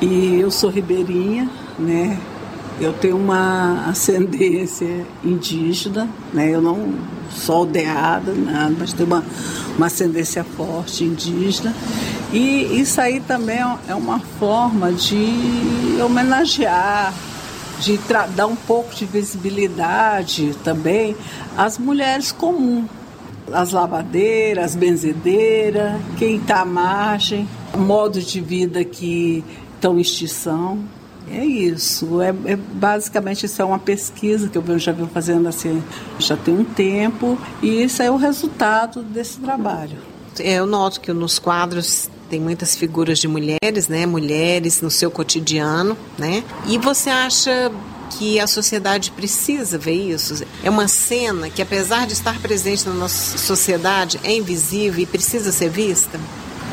E 0.00 0.38
eu 0.38 0.50
sou 0.52 0.70
ribeirinha, 0.70 1.50
né? 1.76 2.20
Eu 2.80 2.92
tenho 2.92 3.16
uma 3.16 3.88
ascendência 3.88 5.04
indígena, 5.24 6.08
né? 6.32 6.54
Eu 6.54 6.62
não 6.62 6.94
sou 7.30 7.56
aldeada, 7.56 8.32
nada, 8.32 8.74
mas 8.78 8.92
tenho 8.92 9.08
uma, 9.08 9.24
uma 9.76 9.86
ascendência 9.86 10.44
forte 10.44 11.04
indígena. 11.04 11.74
E 12.32 12.80
isso 12.80 13.00
aí 13.00 13.20
também 13.20 13.58
é 13.88 13.94
uma 13.94 14.20
forma 14.38 14.92
de 14.92 16.00
homenagear, 16.02 17.12
de 17.80 17.98
dar 18.34 18.46
um 18.46 18.56
pouco 18.56 18.94
de 18.94 19.04
visibilidade 19.04 20.54
também 20.62 21.16
às 21.56 21.78
mulheres 21.78 22.32
comuns, 22.32 22.86
as 23.52 23.72
lavadeiras, 23.72 24.64
as 24.64 24.74
benzedeiras, 24.76 26.00
quem 26.16 26.36
está 26.36 26.60
à 26.60 26.64
margem, 26.64 27.48
modo 27.76 28.20
de 28.20 28.40
vida 28.40 28.84
que 28.84 29.44
estão 29.74 29.98
em 29.98 30.00
extinção. 30.00 30.78
É 31.30 31.44
isso. 31.44 32.20
É, 32.20 32.28
é, 32.44 32.56
basicamente 32.56 33.46
isso 33.46 33.60
é 33.60 33.64
uma 33.64 33.78
pesquisa 33.78 34.48
que 34.48 34.58
eu 34.58 34.78
já 34.78 34.92
venho 34.92 35.08
fazendo 35.08 35.48
assim 35.48 35.82
já 36.18 36.36
tem 36.36 36.54
um 36.54 36.64
tempo 36.64 37.38
e 37.62 37.82
isso 37.82 38.02
é 38.02 38.10
o 38.10 38.16
resultado 38.16 39.02
desse 39.02 39.38
trabalho. 39.38 39.98
É, 40.38 40.54
eu 40.54 40.66
noto 40.66 41.00
que 41.00 41.12
nos 41.12 41.38
quadros 41.38 42.10
tem 42.28 42.40
muitas 42.40 42.74
figuras 42.74 43.18
de 43.18 43.28
mulheres, 43.28 43.88
né? 43.88 44.06
Mulheres 44.06 44.80
no 44.80 44.90
seu 44.90 45.10
cotidiano, 45.10 45.96
né? 46.18 46.42
E 46.66 46.78
você 46.78 47.10
acha 47.10 47.70
que 48.18 48.40
a 48.40 48.46
sociedade 48.46 49.10
precisa 49.10 49.76
ver 49.78 49.94
isso? 49.94 50.44
É 50.62 50.70
uma 50.70 50.88
cena 50.88 51.50
que, 51.50 51.60
apesar 51.60 52.06
de 52.06 52.14
estar 52.14 52.40
presente 52.40 52.88
na 52.88 52.94
nossa 52.94 53.36
sociedade, 53.36 54.18
é 54.24 54.34
invisível 54.34 55.02
e 55.02 55.06
precisa 55.06 55.52
ser 55.52 55.68
vista? 55.68 56.18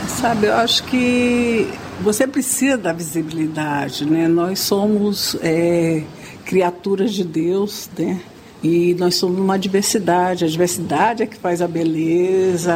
Sabe, 0.08 0.48
eu 0.48 0.54
acho 0.56 0.84
que 0.86 1.70
você 2.02 2.26
precisa 2.26 2.78
da 2.78 2.94
visibilidade, 2.94 4.06
né? 4.06 4.28
Nós 4.28 4.60
somos 4.60 5.36
é, 5.42 6.04
criaturas 6.46 7.14
de 7.14 7.24
Deus, 7.24 7.90
né? 7.98 8.20
E 8.62 8.94
nós 8.96 9.16
somos 9.16 9.40
uma 9.40 9.58
diversidade. 9.58 10.44
A 10.44 10.48
diversidade 10.48 11.24
é 11.24 11.26
que 11.26 11.38
faz 11.38 11.62
a 11.62 11.68
beleza, 11.68 12.76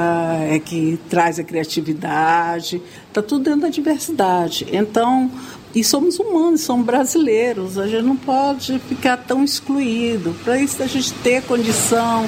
é 0.49 0.57
que 0.59 0.97
traz 1.09 1.39
a 1.39 1.43
criatividade. 1.43 2.81
Está 3.07 3.21
tudo 3.21 3.43
dentro 3.43 3.61
da 3.61 3.69
diversidade. 3.69 4.65
Então, 4.71 5.29
e 5.75 5.83
somos 5.83 6.19
humanos, 6.19 6.61
somos 6.61 6.85
brasileiros. 6.85 7.77
A 7.77 7.87
gente 7.87 8.03
não 8.03 8.15
pode 8.15 8.79
ficar 8.79 9.17
tão 9.17 9.43
excluído. 9.43 10.33
Para 10.43 10.57
isso, 10.57 10.81
a 10.81 10.87
gente 10.87 11.13
ter 11.15 11.41
condição 11.43 12.25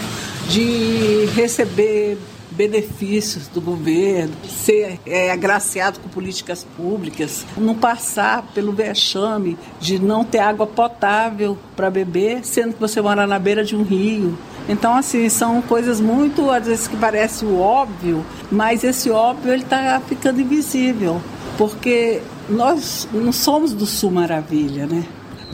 de 0.50 1.26
receber 1.34 2.18
benefícios 2.56 3.48
do 3.48 3.62
governo, 3.62 4.34
ser 4.48 5.00
é, 5.06 5.32
agraciado 5.32 6.00
com 6.00 6.10
políticas 6.10 6.66
públicas, 6.76 7.46
não 7.58 7.76
passar 7.76 8.44
pelo 8.54 8.72
vexame 8.72 9.58
de 9.80 10.00
não 10.00 10.24
ter 10.24 10.40
água 10.40 10.66
potável 10.66 11.58
para 11.76 11.90
beber, 11.90 12.46
sendo 12.46 12.74
que 12.74 12.80
você 12.80 13.02
mora 13.02 13.28
na 13.28 13.38
beira 13.38 13.64
de 13.64 13.76
um 13.76 13.84
rio. 13.84 14.38
Então, 14.68 14.96
assim, 14.96 15.30
são 15.30 15.62
coisas 15.62 16.02
muito, 16.02 16.50
às 16.50 16.66
vezes, 16.66 16.88
que 16.88 16.98
parece 16.98 17.46
óbvio, 17.46 18.26
mas 18.52 18.84
esse 18.84 19.12
óbvio 19.12 19.54
ele 19.54 19.64
está 19.64 20.02
ficando 20.08 20.42
invisível, 20.42 21.22
porque 21.58 22.22
nós 22.50 23.08
não 23.14 23.32
somos 23.32 23.74
do 23.74 23.86
Sul 23.86 24.12
Maravilha, 24.12 24.88
né? 24.88 25.06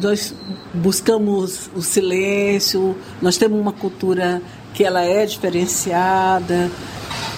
Nós 0.02 0.34
buscamos 0.74 1.70
o 1.76 1.82
silêncio, 1.82 2.96
nós 3.22 3.38
temos 3.38 3.60
uma 3.60 3.74
cultura 3.74 4.42
que 4.74 4.84
ela 4.84 5.02
é 5.02 5.26
diferenciada. 5.26 6.70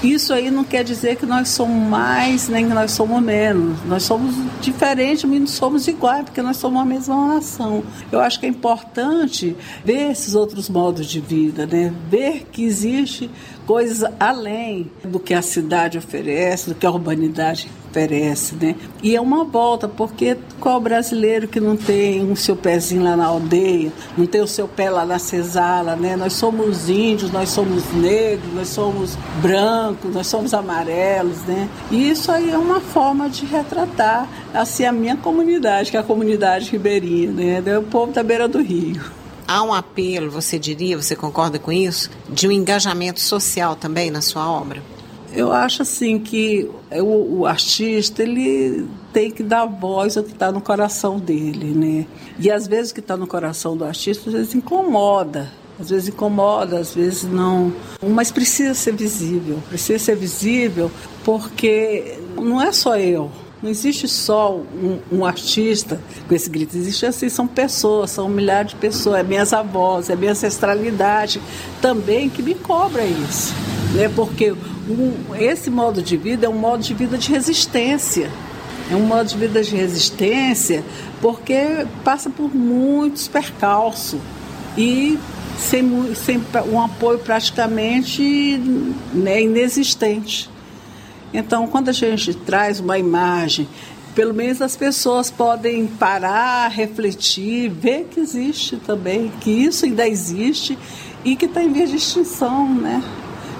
Isso 0.04 0.34
aí 0.34 0.52
não 0.52 0.66
quer 0.66 0.84
dizer 0.84 1.16
que 1.16 1.26
nós 1.26 1.48
somos 1.48 1.82
mais 1.88 2.50
nem 2.50 2.68
que 2.68 2.74
nós 2.74 2.92
somos 2.92 3.22
menos. 3.22 3.82
Nós 3.86 4.04
somos 4.04 4.36
diferentes, 4.60 5.24
mas 5.24 5.40
não 5.40 5.48
somos 5.48 5.88
iguais, 5.88 6.26
porque 6.26 6.42
nós 6.42 6.58
somos 6.58 6.82
a 6.82 6.86
mesma 6.86 7.36
nação. 7.36 7.84
Eu 8.12 8.20
acho 8.20 8.38
que 8.40 8.46
é 8.46 8.50
importante 8.50 9.56
ver 9.84 10.12
esses 10.12 10.36
outros 10.36 10.68
modos 10.68 11.06
de 11.06 11.22
vida, 11.22 11.66
né? 11.66 11.94
ver 12.10 12.46
que 12.52 12.66
existe 12.66 13.30
coisas 13.66 14.04
além 14.20 14.92
do 15.06 15.20
que 15.20 15.34
a 15.34 15.42
cidade 15.42 15.98
oferece, 15.98 16.70
do 16.70 16.76
que 16.76 16.86
a 16.86 16.92
urbanidade 16.92 17.72
oferece, 17.94 18.56
né? 18.56 18.76
E 19.04 19.16
é 19.16 19.22
uma 19.22 19.44
volta, 19.44 19.88
porque 19.88 20.36
qual 20.60 20.82
brasileiro 20.82 21.48
que 21.48 21.60
não 21.60 21.78
tem 21.78 22.30
o 22.30 22.36
seu 22.36 22.56
pezinho 22.56 23.04
lá 23.04 23.16
na 23.16 23.26
aldeia, 23.26 23.94
não 24.18 24.26
tem 24.26 24.42
o 24.42 24.48
seu 24.48 24.68
pé 24.68 24.90
lá 24.90 25.06
na 25.06 25.20
cesala, 25.20 25.96
né? 25.96 26.16
Nós 26.16 26.34
somos 26.34 26.90
índios, 26.90 27.32
nós 27.32 27.50
somos 27.50 27.94
negros, 27.94 28.52
nós 28.54 28.70
somos 28.70 29.16
brancos, 29.42 30.14
nós 30.14 30.26
somos 30.26 30.54
amarelos, 30.54 31.38
né? 31.44 31.70
E 31.92 32.10
isso 32.10 32.32
aí 32.32 32.50
é 32.50 32.58
uma 32.58 32.82
forma 32.82 33.30
de 33.30 33.46
retratar 33.46 34.28
assim 34.54 34.86
a 34.86 34.92
minha 34.92 35.16
comunidade, 35.16 35.92
que 35.92 35.98
é 35.98 36.00
a 36.00 36.04
comunidade 36.04 36.72
ribeirinha, 36.72 37.32
né? 37.32 37.64
É 37.64 37.78
o 37.78 37.84
povo 37.84 38.12
da 38.12 38.24
beira 38.24 38.48
do 38.48 38.62
rio 38.62 39.02
há 39.46 39.62
um 39.62 39.74
apelo, 39.74 40.32
você 40.32 40.58
diria, 40.58 41.00
você 41.00 41.18
concorda 41.18 41.60
com 41.60 41.72
isso, 41.72 42.10
de 42.30 42.48
um 42.48 42.52
engajamento 42.52 43.20
social 43.20 43.76
também 43.76 44.10
na 44.10 44.22
sua 44.22 44.50
obra? 44.50 44.82
Eu 45.36 45.52
acho 45.52 45.82
assim 45.82 46.20
que 46.20 46.70
o, 46.92 47.40
o 47.40 47.46
artista 47.46 48.22
ele 48.22 48.88
tem 49.12 49.32
que 49.32 49.42
dar 49.42 49.66
voz 49.66 50.16
ao 50.16 50.24
que 50.24 50.32
está 50.32 50.52
no 50.52 50.62
coração 50.62 51.20
dele, 51.20 51.74
né? 51.74 52.06
E 52.38 52.52
às 52.52 52.68
vezes 52.68 52.92
o 52.92 52.94
que 52.94 53.00
está 53.00 53.18
no 53.18 53.26
coração 53.26 53.76
do 53.76 53.84
artista 53.84 54.30
às 54.30 54.36
vezes 54.36 54.54
incomoda, 54.54 55.52
às 55.80 55.90
vezes 55.90 56.10
incomoda, 56.10 56.80
às 56.80 56.94
vezes 56.94 57.24
não. 57.24 57.74
Mas 58.02 58.32
precisa 58.32 58.76
ser 58.76 58.94
visível, 58.94 59.58
precisa 59.70 59.98
ser 59.98 60.16
visível 60.16 60.92
porque 61.24 62.20
não 62.36 62.62
é 62.62 62.72
só 62.72 62.96
eu. 62.96 63.32
Não 63.62 63.70
existe 63.70 64.10
só 64.10 64.54
um, 64.58 65.00
um, 65.10 65.26
artista 65.26 65.98
com 66.28 66.36
esse 66.36 66.50
grito, 66.50 66.76
existe 66.76 67.06
assim, 67.06 67.30
são 67.30 67.48
pessoas, 67.48 68.12
são 68.12 68.28
milhares 68.28 68.72
de 68.72 68.76
pessoas, 68.76 69.22
é 69.22 69.24
minhas 69.24 69.54
avós, 69.54 70.10
é 70.10 70.18
minha 70.18 70.32
ancestralidade 70.32 71.42
também 71.82 72.30
que 72.30 72.44
me 72.44 72.56
cobra 72.56 73.06
isso. 73.06 73.54
Né? 73.94 74.10
Porque 74.14 74.54
esse 75.40 75.70
modo 75.70 76.02
de 76.02 76.18
vida 76.18 76.46
é 76.46 76.50
um 76.50 76.58
modo 76.58 76.84
de 76.84 76.94
vida 76.94 77.18
de 77.18 77.30
resistência. 77.30 78.30
É 78.92 78.96
um 78.96 79.06
modo 79.06 79.28
de 79.28 79.38
vida 79.38 79.64
de 79.64 79.76
resistência 79.76 80.84
porque 81.22 81.86
passa 82.04 82.30
por 82.30 82.54
muitos 82.54 83.28
percalços 83.28 84.20
e 84.78 85.18
sem, 85.58 86.14
sem 86.16 86.42
um 86.70 86.82
apoio 86.82 87.20
praticamente 87.20 88.60
né, 89.14 89.42
inexistente. 89.42 90.50
Então, 91.34 91.66
quando 91.68 91.90
a 91.90 91.94
gente 91.94 92.34
traz 92.34 92.80
uma 92.80 92.98
imagem, 92.98 93.68
pelo 94.14 94.34
menos 94.34 94.62
as 94.62 94.76
pessoas 94.76 95.32
podem 95.32 95.88
parar, 95.88 96.68
refletir, 96.68 97.70
ver 97.70 98.08
que 98.12 98.20
existe 98.20 98.78
também, 98.78 99.32
que 99.42 99.50
isso 99.50 99.86
ainda 99.86 100.08
existe 100.08 100.78
e 101.24 101.36
que 101.36 101.46
está 101.46 101.64
em 101.64 101.72
via 101.72 101.88
de 101.88 101.96
extinção, 101.96 102.72
né? 102.74 103.02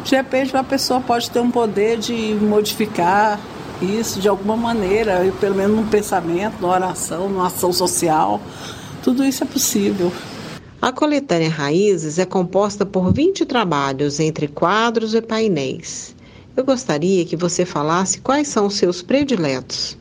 De 0.04 0.16
repente, 0.16 0.54
uma 0.54 0.64
pessoa 0.64 1.00
pode 1.00 1.30
ter 1.32 1.40
um 1.40 1.50
poder 1.50 1.98
de 1.98 2.34
modificar 2.42 3.40
isso 3.82 4.20
de 4.20 4.28
alguma 4.28 4.56
maneira, 4.56 5.32
pelo 5.40 5.56
menos 5.56 5.76
num 5.76 5.88
pensamento, 5.88 6.62
numa 6.62 6.74
oração, 6.74 7.30
numa 7.30 7.48
ação 7.48 7.72
social. 7.72 8.42
Tudo 9.02 9.24
isso 9.24 9.44
é 9.44 9.48
possível. 9.48 10.12
A 10.82 10.92
coletânea 10.92 11.50
Raízes 11.50 12.20
é 12.20 12.26
composta 12.26 12.86
por 12.86 13.14
20 13.14 13.46
trabalhos 13.46 14.20
entre 14.20 14.48
quadros 14.48 15.14
e 15.14 15.22
painéis. 15.22 16.14
Eu 16.56 16.64
gostaria 16.64 17.26
que 17.26 17.36
você 17.36 17.66
falasse 17.66 18.20
quais 18.20 18.48
são 18.48 18.68
os 18.68 18.76
seus 18.76 19.02
prediletos. 19.02 19.98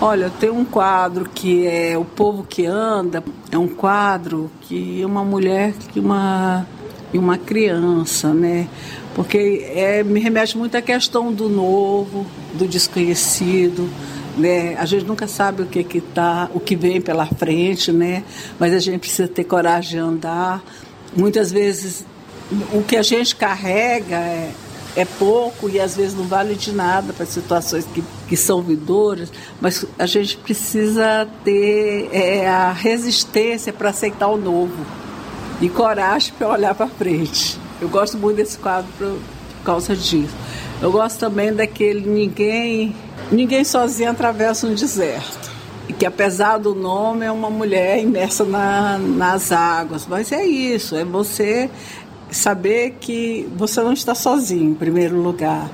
Olha, 0.00 0.30
tem 0.40 0.50
um 0.50 0.64
quadro 0.64 1.28
que 1.32 1.66
é 1.66 1.96
O 1.96 2.04
Povo 2.04 2.44
que 2.44 2.66
Anda, 2.66 3.22
é 3.50 3.56
um 3.56 3.68
quadro 3.68 4.50
que 4.62 5.00
é 5.00 5.06
uma 5.06 5.24
mulher 5.24 5.72
que 5.92 6.00
uma, 6.00 6.66
e 7.12 7.18
uma 7.18 7.38
criança, 7.38 8.34
né? 8.34 8.68
Porque 9.14 9.64
é, 9.74 10.02
me 10.02 10.18
remete 10.18 10.58
muito 10.58 10.76
à 10.76 10.82
questão 10.82 11.32
do 11.32 11.48
novo, 11.48 12.26
do 12.54 12.66
desconhecido, 12.66 13.88
né? 14.36 14.76
A 14.76 14.84
gente 14.84 15.04
nunca 15.04 15.28
sabe 15.28 15.62
o 15.62 15.66
que 15.66 15.84
que 15.84 16.00
tá, 16.00 16.50
o 16.52 16.58
que 16.58 16.74
vem 16.74 17.00
pela 17.00 17.26
frente, 17.26 17.92
né? 17.92 18.24
Mas 18.58 18.72
a 18.72 18.78
gente 18.78 18.98
precisa 18.98 19.28
ter 19.28 19.44
coragem 19.44 19.90
de 19.90 19.98
andar. 19.98 20.64
Muitas 21.16 21.52
vezes 21.52 22.04
o 22.72 22.82
que 22.82 22.96
a 22.96 23.02
gente 23.02 23.36
carrega 23.36 24.16
é, 24.16 24.50
é 24.96 25.04
pouco 25.04 25.68
e 25.68 25.80
às 25.80 25.96
vezes 25.96 26.14
não 26.14 26.24
vale 26.24 26.54
de 26.54 26.72
nada 26.72 27.12
para 27.12 27.24
situações 27.24 27.86
que, 27.86 28.02
que 28.28 28.36
são 28.36 28.62
vidoras, 28.62 29.32
mas 29.60 29.84
a 29.98 30.06
gente 30.06 30.36
precisa 30.36 31.28
ter 31.44 32.08
é, 32.12 32.48
a 32.48 32.72
resistência 32.72 33.72
para 33.72 33.90
aceitar 33.90 34.28
o 34.28 34.36
novo 34.36 34.84
e 35.60 35.68
coragem 35.68 36.32
para 36.36 36.48
olhar 36.48 36.74
para 36.74 36.88
frente. 36.88 37.63
Eu 37.84 37.90
gosto 37.90 38.16
muito 38.16 38.38
desse 38.38 38.56
quadro 38.56 38.88
por, 38.96 39.18
causa 39.62 39.94
disso. 39.94 40.34
Eu 40.80 40.90
gosto 40.90 41.18
também 41.18 41.52
daquele 41.52 42.08
ninguém, 42.08 42.96
ninguém 43.30 43.62
sozinho 43.62 44.10
atravessa 44.10 44.66
um 44.66 44.74
deserto. 44.74 45.52
E 45.86 45.92
que 45.92 46.06
apesar 46.06 46.56
do 46.56 46.74
nome 46.74 47.26
é 47.26 47.30
uma 47.30 47.50
mulher 47.50 48.02
imersa 48.02 48.42
na, 48.42 48.96
nas 48.96 49.52
águas. 49.52 50.06
Mas 50.06 50.32
é 50.32 50.46
isso, 50.46 50.96
é 50.96 51.04
você 51.04 51.68
saber 52.30 52.96
que 53.00 53.46
você 53.54 53.82
não 53.82 53.92
está 53.92 54.14
sozinho, 54.14 54.70
em 54.70 54.74
primeiro 54.74 55.20
lugar. 55.20 55.70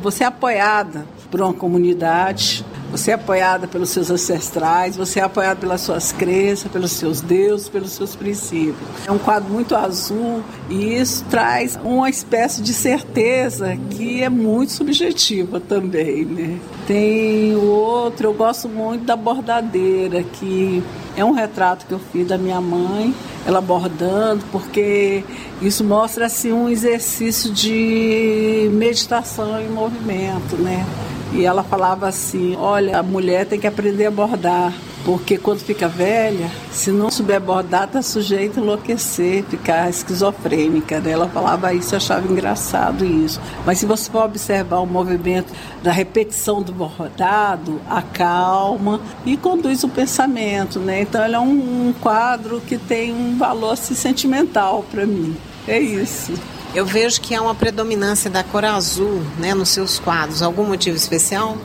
Você 0.00 0.22
é 0.22 0.28
apoiada 0.28 1.06
por 1.28 1.40
uma 1.40 1.52
comunidade, 1.52 2.64
você 2.98 3.12
é 3.12 3.14
apoiada 3.14 3.68
pelos 3.68 3.90
seus 3.90 4.10
ancestrais, 4.10 4.96
você 4.96 5.20
é 5.20 5.22
apoiada 5.22 5.60
pelas 5.60 5.80
suas 5.80 6.10
crenças, 6.10 6.70
pelos 6.70 6.90
seus 6.90 7.20
deuses, 7.20 7.68
pelos 7.68 7.92
seus 7.92 8.16
princípios. 8.16 8.76
É 9.06 9.12
um 9.12 9.18
quadro 9.18 9.48
muito 9.48 9.76
azul 9.76 10.42
e 10.68 10.96
isso 10.96 11.24
traz 11.30 11.78
uma 11.84 12.10
espécie 12.10 12.60
de 12.60 12.74
certeza 12.74 13.78
que 13.90 14.22
é 14.22 14.28
muito 14.28 14.72
subjetiva 14.72 15.60
também, 15.60 16.24
né? 16.24 16.58
Tem 16.88 17.54
o 17.54 17.66
outro, 17.66 18.26
eu 18.26 18.34
gosto 18.34 18.68
muito 18.68 19.04
da 19.04 19.14
bordadeira, 19.14 20.24
que 20.24 20.82
é 21.16 21.24
um 21.24 21.32
retrato 21.32 21.86
que 21.86 21.92
eu 21.92 22.00
fiz 22.00 22.26
da 22.26 22.36
minha 22.36 22.60
mãe, 22.60 23.14
ela 23.46 23.60
bordando, 23.60 24.44
porque 24.50 25.22
isso 25.62 25.84
mostra 25.84 26.26
assim 26.26 26.52
um 26.52 26.68
exercício 26.68 27.52
de 27.52 28.68
meditação 28.72 29.60
em 29.60 29.68
movimento, 29.68 30.56
né? 30.56 30.84
E 31.32 31.44
ela 31.44 31.62
falava 31.62 32.08
assim: 32.08 32.56
olha, 32.56 32.98
a 32.98 33.02
mulher 33.02 33.46
tem 33.46 33.58
que 33.58 33.66
aprender 33.66 34.06
a 34.06 34.10
bordar, 34.10 34.72
porque 35.04 35.36
quando 35.36 35.60
fica 35.60 35.88
velha, 35.88 36.50
se 36.70 36.90
não 36.90 37.10
souber 37.10 37.40
bordar, 37.40 37.84
está 37.84 38.02
sujeita 38.02 38.60
a 38.60 38.62
enlouquecer, 38.62 39.44
ficar 39.44 39.88
esquizofrênica. 39.90 41.00
Né? 41.00 41.10
Ela 41.12 41.28
falava 41.28 41.72
isso, 41.74 41.94
eu 41.94 41.98
achava 41.98 42.30
engraçado 42.30 43.04
isso. 43.04 43.40
Mas 43.64 43.78
se 43.78 43.86
você 43.86 44.10
for 44.10 44.24
observar 44.24 44.78
o 44.78 44.86
movimento 44.86 45.52
da 45.82 45.92
repetição 45.92 46.62
do 46.62 46.72
bordado, 46.72 47.80
acalma 47.88 49.00
e 49.24 49.36
conduz 49.36 49.84
o 49.84 49.88
pensamento. 49.88 50.78
Né? 50.78 51.02
Então, 51.02 51.24
ele 51.24 51.34
é 51.34 51.40
um, 51.40 51.88
um 51.88 51.94
quadro 52.00 52.60
que 52.66 52.78
tem 52.78 53.12
um 53.12 53.36
valor 53.36 53.72
assim, 53.72 53.94
sentimental 53.94 54.84
para 54.90 55.06
mim. 55.06 55.36
É 55.66 55.78
isso. 55.78 56.32
Eu 56.74 56.84
vejo 56.84 57.20
que 57.20 57.34
há 57.34 57.40
uma 57.40 57.54
predominância 57.54 58.30
da 58.30 58.44
cor 58.44 58.64
azul 58.64 59.22
né, 59.38 59.54
nos 59.54 59.70
seus 59.70 59.98
quadros. 59.98 60.42
Algum 60.42 60.64
motivo 60.64 60.96
especial? 60.96 61.56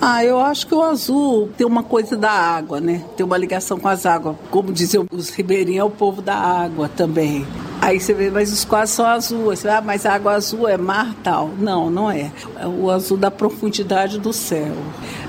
Ah, 0.00 0.24
eu 0.24 0.38
acho 0.38 0.66
que 0.66 0.74
o 0.74 0.82
azul 0.82 1.48
tem 1.56 1.66
uma 1.66 1.82
coisa 1.82 2.16
da 2.16 2.30
água, 2.30 2.80
né? 2.80 3.02
Tem 3.16 3.24
uma 3.24 3.36
ligação 3.36 3.78
com 3.78 3.88
as 3.88 4.06
águas. 4.06 4.36
Como 4.50 4.72
diziam 4.72 5.06
os 5.10 5.30
ribeirinhos, 5.30 5.80
é 5.80 5.84
o 5.84 5.90
povo 5.90 6.20
da 6.20 6.36
água 6.36 6.88
também. 6.88 7.46
Aí 7.84 8.00
você 8.00 8.14
vê, 8.14 8.30
mas 8.30 8.50
os 8.50 8.64
quadros 8.64 8.92
são 8.92 9.04
azuis. 9.04 9.58
Você 9.58 9.68
vê, 9.68 9.74
ah, 9.74 9.82
mas 9.82 10.06
a 10.06 10.14
água 10.14 10.32
azul 10.32 10.66
é 10.66 10.78
mar 10.78 11.14
tal. 11.22 11.50
Não, 11.58 11.90
não 11.90 12.10
é. 12.10 12.32
É 12.58 12.66
o 12.66 12.90
azul 12.90 13.18
da 13.18 13.30
profundidade 13.30 14.18
do 14.18 14.32
céu, 14.32 14.72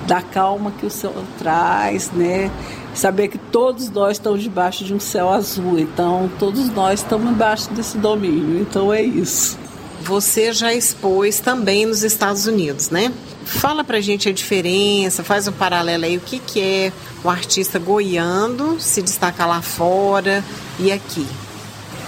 da 0.07 0.21
calma 0.21 0.71
que 0.71 0.85
o 0.85 0.89
céu 0.89 1.13
traz, 1.37 2.11
né? 2.11 2.49
Saber 2.93 3.27
que 3.27 3.37
todos 3.37 3.89
nós 3.89 4.13
estamos 4.13 4.41
debaixo 4.41 4.85
de 4.85 4.93
um 4.93 5.01
céu 5.01 5.33
azul. 5.33 5.77
Então, 5.77 6.31
todos 6.39 6.69
nós 6.69 7.01
estamos 7.01 7.29
embaixo 7.29 7.69
desse 7.73 7.97
domínio. 7.97 8.61
Então, 8.61 8.93
é 8.93 9.01
isso. 9.03 9.57
Você 10.03 10.53
já 10.53 10.73
expôs 10.73 11.41
também 11.41 11.85
nos 11.85 12.03
Estados 12.03 12.47
Unidos, 12.47 12.89
né? 12.89 13.11
Fala 13.43 13.83
pra 13.83 13.99
gente 13.99 14.29
a 14.29 14.31
diferença, 14.31 15.25
faz 15.25 15.45
um 15.45 15.51
paralelo 15.51 16.05
aí, 16.05 16.15
o 16.15 16.21
que, 16.21 16.39
que 16.39 16.61
é 16.61 16.93
o 17.21 17.29
artista 17.29 17.77
goiando 17.77 18.79
se 18.79 19.01
destacar 19.01 19.45
lá 19.45 19.61
fora 19.61 20.41
e 20.79 20.89
aqui? 20.89 21.27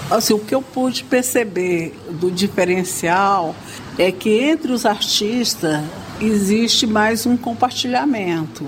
Assim, 0.09 0.33
o 0.33 0.39
que 0.39 0.55
eu 0.55 0.61
pude 0.61 1.03
perceber 1.03 1.93
do 2.09 2.31
diferencial 2.31 3.53
é 3.97 4.09
que 4.09 4.29
entre 4.29 4.71
os 4.71 4.85
artistas 4.85 5.83
existe 6.21 6.87
mais 6.87 7.25
um 7.25 7.35
compartilhamento, 7.35 8.65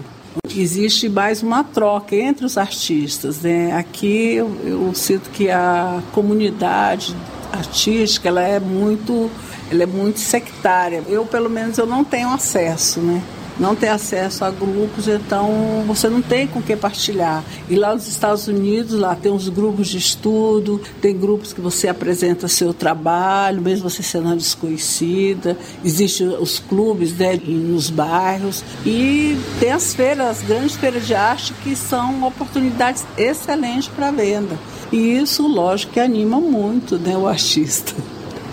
existe 0.54 1.08
mais 1.08 1.42
uma 1.42 1.64
troca 1.64 2.14
entre 2.14 2.46
os 2.46 2.58
artistas. 2.58 3.40
Né? 3.40 3.72
Aqui 3.72 4.34
eu, 4.34 4.54
eu 4.66 4.94
sinto 4.94 5.30
que 5.30 5.50
a 5.50 6.04
comunidade 6.12 7.16
artística 7.54 8.28
ela 8.28 8.42
é 8.42 8.60
muito, 8.60 9.32
ela 9.72 9.84
é 9.84 9.86
muito 9.86 10.20
sectária. 10.20 11.04
Eu 11.08 11.26
pelo 11.26 11.50
menos 11.50 11.78
eu 11.78 11.86
não 11.86 12.04
tenho 12.04 12.30
acesso, 12.30 13.00
né? 13.00 13.24
Não 13.60 13.76
tem 13.76 13.90
acesso 13.90 14.46
a 14.46 14.50
grupos, 14.50 15.08
então 15.08 15.84
você 15.86 16.08
não 16.08 16.22
tem 16.22 16.48
com 16.48 16.62
que 16.62 16.76
partilhar. 16.76 17.44
E 17.70 17.76
lá 17.76 17.94
nos 17.94 18.08
Estados 18.08 18.48
Unidos, 18.48 18.94
lá 18.98 19.16
tem 19.16 19.32
os 19.32 19.50
grupos 19.50 19.90
de 19.90 19.98
estudo, 19.98 20.82
tem 21.02 21.18
grupos 21.18 21.52
que 21.52 21.62
você 21.62 21.88
apresenta 21.88 22.48
seu 22.48 22.74
trabalho, 22.74 23.62
mesmo 23.62 23.90
você 23.90 24.02
sendo 24.02 24.36
desconhecida. 24.36 25.58
Existem 25.84 26.28
os 26.28 26.60
clubes 26.60 27.18
né, 27.18 27.40
nos 27.46 27.90
bairros 27.90 28.64
e 28.86 29.38
tem 29.60 29.72
as 29.72 29.94
feiras, 29.94 30.40
as 30.40 30.42
grandes 30.42 30.76
feiras 30.76 31.06
de 31.06 31.14
arte 31.14 31.54
que 31.64 31.76
são 31.76 32.24
oportunidades 32.24 33.06
excelentes 33.18 33.90
para 33.90 34.12
venda. 34.12 34.58
E 34.92 35.18
isso, 35.18 35.48
lógico, 35.48 35.94
que 35.94 36.00
anima 36.00 36.40
muito 36.40 36.98
né, 36.98 37.16
o 37.18 37.28
artista. 37.28 37.94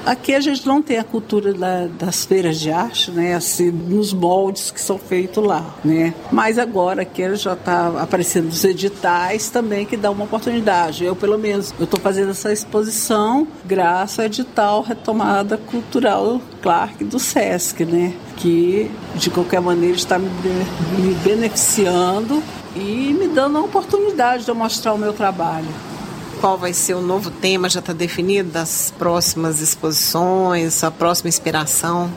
Aqui 0.07 0.37
a 0.37 0.41
gente 0.41 0.65
não 0.65 0.81
tem 0.81 0.99
a 0.99 1.05
cultura 1.05 1.53
da, 1.53 1.89
das 1.89 2.25
feiras 2.25 2.61
de 2.61 2.71
arte, 2.71 3.11
né? 3.11 3.35
Assim, 3.35 3.73
nos 3.73 4.13
moldes 4.13 4.71
que 4.71 4.81
são 4.81 4.99
feitos 4.99 5.45
lá, 5.45 5.75
né? 5.85 6.15
Mas 6.31 6.61
agora 6.61 7.05
que 7.05 7.35
já 7.35 7.55
está 7.55 7.89
aparecendo 8.01 8.49
os 8.49 8.63
editais 8.63 9.51
também 9.51 9.85
que 9.85 9.97
dá 9.97 10.09
uma 10.09 10.23
oportunidade. 10.23 11.05
Eu, 11.05 11.17
pelo 11.17 11.37
menos, 11.37 11.75
eu 11.77 11.87
estou 11.87 11.99
fazendo 11.99 12.31
essa 12.31 12.53
exposição 12.53 13.49
graças 13.65 14.21
ao 14.21 14.27
edital 14.27 14.83
Retomada 14.83 15.59
Cultural 15.59 16.41
Clark 16.63 17.03
do 17.03 17.19
Sesc, 17.19 17.85
né? 17.85 18.15
Que, 18.37 18.89
de 19.17 19.29
qualquer 19.29 19.61
maneira, 19.61 19.97
está 19.97 20.21
me, 20.21 20.29
me 20.29 21.15
beneficiando 21.25 22.41
e 22.77 23.13
me 23.13 23.27
dando 23.27 23.59
a 23.59 23.61
oportunidade 23.61 24.45
de 24.45 24.51
eu 24.53 24.55
mostrar 24.55 24.95
o 24.95 24.99
meu 24.99 25.13
trabalho 25.13 25.96
qual 26.41 26.59
vai 26.59 26.73
ser 26.73 26.95
o 26.95 27.01
novo 27.01 27.31
tema? 27.31 27.69
Já 27.69 27.81
está 27.81 27.93
definido 27.93 28.51
das 28.51 28.93
próximas 28.99 29.61
exposições, 29.61 30.83
a 30.85 30.91
próxima 30.91 31.29
inspiração? 31.29 32.11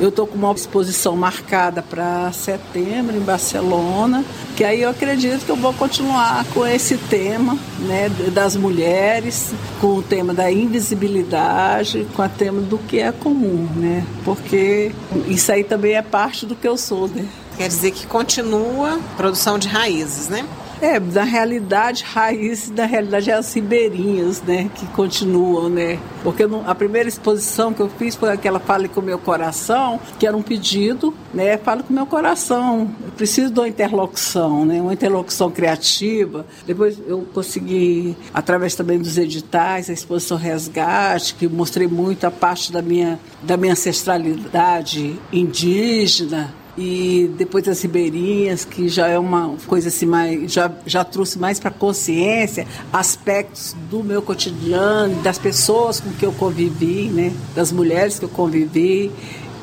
Eu 0.00 0.10
estou 0.10 0.28
com 0.28 0.36
uma 0.36 0.52
exposição 0.52 1.16
marcada 1.16 1.82
para 1.82 2.30
setembro 2.30 3.16
em 3.16 3.20
Barcelona, 3.20 4.24
que 4.56 4.62
aí 4.62 4.82
eu 4.82 4.90
acredito 4.90 5.44
que 5.44 5.50
eu 5.50 5.56
vou 5.56 5.74
continuar 5.74 6.44
com 6.54 6.64
esse 6.64 6.96
tema 6.96 7.58
né, 7.80 8.08
das 8.32 8.54
mulheres, 8.54 9.52
com 9.80 9.96
o 9.96 10.02
tema 10.02 10.32
da 10.32 10.52
invisibilidade, 10.52 12.06
com 12.14 12.22
o 12.22 12.28
tema 12.28 12.60
do 12.60 12.78
que 12.78 13.00
é 13.00 13.10
comum, 13.10 13.68
né? 13.74 14.06
Porque 14.24 14.92
isso 15.26 15.50
aí 15.50 15.64
também 15.64 15.94
é 15.94 16.02
parte 16.02 16.46
do 16.46 16.54
que 16.54 16.68
eu 16.68 16.76
sou, 16.76 17.08
né? 17.08 17.26
Quer 17.56 17.66
dizer 17.66 17.90
que 17.90 18.06
continua 18.06 19.00
produção 19.16 19.58
de 19.58 19.66
raízes, 19.66 20.28
né? 20.28 20.46
É, 20.80 21.00
da 21.00 21.24
realidade 21.24 22.04
raiz, 22.08 22.70
da 22.70 22.86
realidade 22.86 23.30
é 23.30 23.34
as 23.34 23.52
ribeirinhas, 23.52 24.40
né, 24.42 24.70
que 24.74 24.86
continuam, 24.88 25.68
né? 25.68 25.98
Porque 26.22 26.44
a 26.66 26.74
primeira 26.74 27.08
exposição 27.08 27.72
que 27.72 27.80
eu 27.80 27.88
fiz 27.88 28.14
foi 28.14 28.30
aquela 28.30 28.60
Fale 28.60 28.88
com 28.88 29.00
Meu 29.00 29.18
Coração, 29.18 30.00
que 30.18 30.26
era 30.26 30.36
um 30.36 30.42
pedido, 30.42 31.12
né, 31.34 31.56
Fale 31.56 31.82
com 31.82 31.92
Meu 31.92 32.06
Coração, 32.06 32.90
eu 33.04 33.12
preciso 33.12 33.52
de 33.52 33.58
uma 33.58 33.68
interlocução, 33.68 34.64
né, 34.64 34.80
uma 34.80 34.92
interlocução 34.92 35.50
criativa. 35.50 36.46
Depois 36.66 36.98
eu 37.06 37.26
consegui, 37.32 38.16
através 38.32 38.74
também 38.74 38.98
dos 38.98 39.18
editais, 39.18 39.90
a 39.90 39.92
exposição 39.92 40.36
Resgate, 40.36 41.34
que 41.34 41.48
mostrei 41.48 41.86
muito 41.86 42.24
a 42.24 42.30
parte 42.30 42.72
da 42.72 42.82
minha, 42.82 43.18
da 43.42 43.56
minha 43.56 43.72
ancestralidade 43.72 45.18
indígena, 45.32 46.54
e 46.80 47.28
depois 47.36 47.66
as 47.66 47.82
ribeirinhas, 47.82 48.64
que 48.64 48.88
já 48.88 49.08
é 49.08 49.18
uma 49.18 49.56
coisa 49.66 49.88
assim 49.88 50.06
mais, 50.06 50.52
já, 50.52 50.70
já 50.86 51.02
trouxe 51.02 51.36
mais 51.36 51.58
para 51.58 51.72
consciência 51.72 52.68
aspectos 52.92 53.74
do 53.90 54.04
meu 54.04 54.22
cotidiano, 54.22 55.20
das 55.20 55.38
pessoas 55.38 55.98
com 55.98 56.12
que 56.12 56.24
eu 56.24 56.30
convivi, 56.30 57.08
né, 57.08 57.32
das 57.52 57.72
mulheres 57.72 58.20
que 58.20 58.24
eu 58.24 58.28
convivi. 58.28 59.10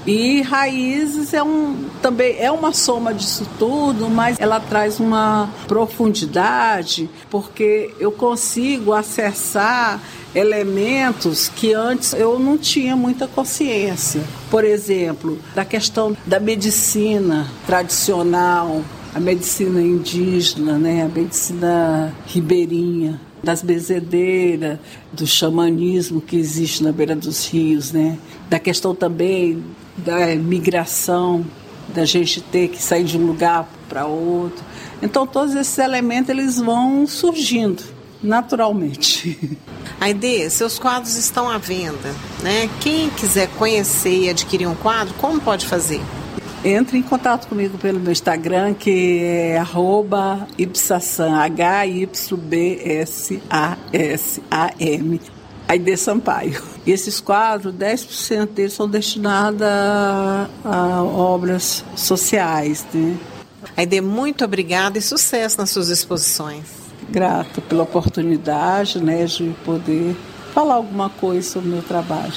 E 0.06 0.42
Raízes 0.42 1.34
é 1.34 1.42
um, 1.42 1.90
também 2.00 2.38
é 2.38 2.52
uma 2.52 2.72
soma 2.72 3.12
disso 3.12 3.48
tudo, 3.58 4.08
mas 4.08 4.40
ela 4.40 4.60
traz 4.60 5.00
uma 5.00 5.50
profundidade, 5.68 7.10
porque 7.30 7.92
eu 8.00 8.12
consigo 8.12 8.94
acessar 8.94 10.00
elementos 10.36 11.50
que 11.50 11.74
antes 11.74 12.14
eu 12.14 12.38
não 12.38 12.56
tinha 12.56 12.96
muita 12.96 13.28
consciência. 13.28 14.22
Por 14.52 14.64
exemplo, 14.64 15.40
da 15.56 15.66
questão 15.66 16.16
da 16.24 16.40
medicina 16.40 17.48
tradicional, 17.66 18.84
a 19.14 19.20
medicina 19.20 19.82
indígena, 19.82 20.78
né, 20.78 21.04
a 21.04 21.08
medicina 21.08 22.14
ribeirinha, 22.28 23.20
das 23.42 23.62
bezedeiras, 23.62 24.80
do 25.14 25.26
xamanismo 25.26 26.20
que 26.20 26.36
existe 26.36 26.84
na 26.84 26.92
beira 26.92 27.16
dos 27.16 27.48
rios, 27.48 27.92
né, 27.92 28.18
da 28.50 28.60
questão 28.60 28.94
também 28.94 29.64
da 29.98 30.36
migração, 30.36 31.46
da 31.88 32.06
gente 32.06 32.42
ter 32.42 32.70
que 32.70 32.82
sair 32.82 33.04
de 33.04 33.18
um 33.18 33.26
lugar 33.26 33.68
para 33.88 34.06
outro. 34.06 34.64
Então 35.02 35.26
todos 35.28 35.56
esses 35.56 35.78
elementos 35.78 36.30
eles 36.30 36.60
vão 36.60 37.06
surgindo 37.08 37.96
naturalmente. 38.22 39.58
Aide, 40.00 40.50
seus 40.50 40.80
quadros 40.80 41.16
estão 41.16 41.50
à 41.50 41.58
venda, 41.58 42.14
né? 42.42 42.70
Quem 42.82 43.10
quiser 43.10 43.48
conhecer 43.50 44.24
e 44.24 44.30
adquirir 44.30 44.68
um 44.68 44.76
quadro, 44.76 45.14
como 45.16 45.40
pode 45.40 45.66
fazer? 45.66 46.02
Entre 46.64 46.98
em 46.98 47.04
contato 47.04 47.48
comigo 47.48 47.78
pelo 47.78 48.00
meu 48.00 48.12
Instagram, 48.12 48.74
que 48.74 49.20
é 49.22 49.60
arroba 49.60 50.48
Ipsasam, 50.58 51.36
H-Y-B-S-A-S-A-M, 51.36 52.02
Aide 55.68 55.98
Sampaio. 55.98 56.62
E 56.86 56.92
esses 56.92 57.20
quadros, 57.20 57.74
10% 57.74 58.50
deles 58.52 58.74
são 58.74 58.88
destinados 58.88 59.62
a, 59.62 60.48
a 60.64 61.04
obras 61.04 61.84
sociais. 61.96 62.86
Né? 62.94 63.18
Aide, 63.76 64.00
muito 64.02 64.46
obrigada 64.46 64.98
e 64.98 65.02
sucesso 65.02 65.58
nas 65.58 65.72
suas 65.72 65.90
exposições. 65.90 66.66
Grata 67.10 67.62
pela 67.62 67.84
oportunidade 67.84 69.04
né, 69.04 69.26
de 69.26 69.56
poder 69.66 70.16
falar 70.54 70.76
alguma 70.76 71.10
coisa 71.10 71.50
sobre 71.50 71.70
o 71.70 71.72
meu 71.74 71.82
trabalho. 71.82 72.34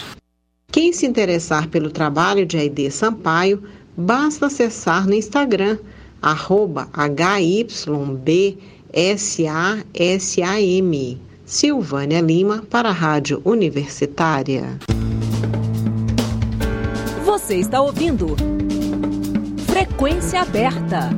Quem 0.72 0.92
se 0.92 1.06
interessar 1.06 1.68
pelo 1.68 1.90
trabalho 1.90 2.46
de 2.46 2.56
Aide 2.56 2.90
Sampaio, 2.90 3.62
basta 3.96 4.46
acessar 4.46 5.06
no 5.06 5.14
Instagram, 5.14 5.78
arroba 6.20 6.88
HYBSASAM. 6.94 8.58
Silvânia 11.48 12.20
Lima 12.20 12.62
para 12.68 12.90
a 12.90 12.92
Rádio 12.92 13.40
Universitária. 13.42 14.78
Você 17.24 17.56
está 17.56 17.80
ouvindo 17.80 18.37
Frequência 19.66 20.42
Aberta. 20.42 21.08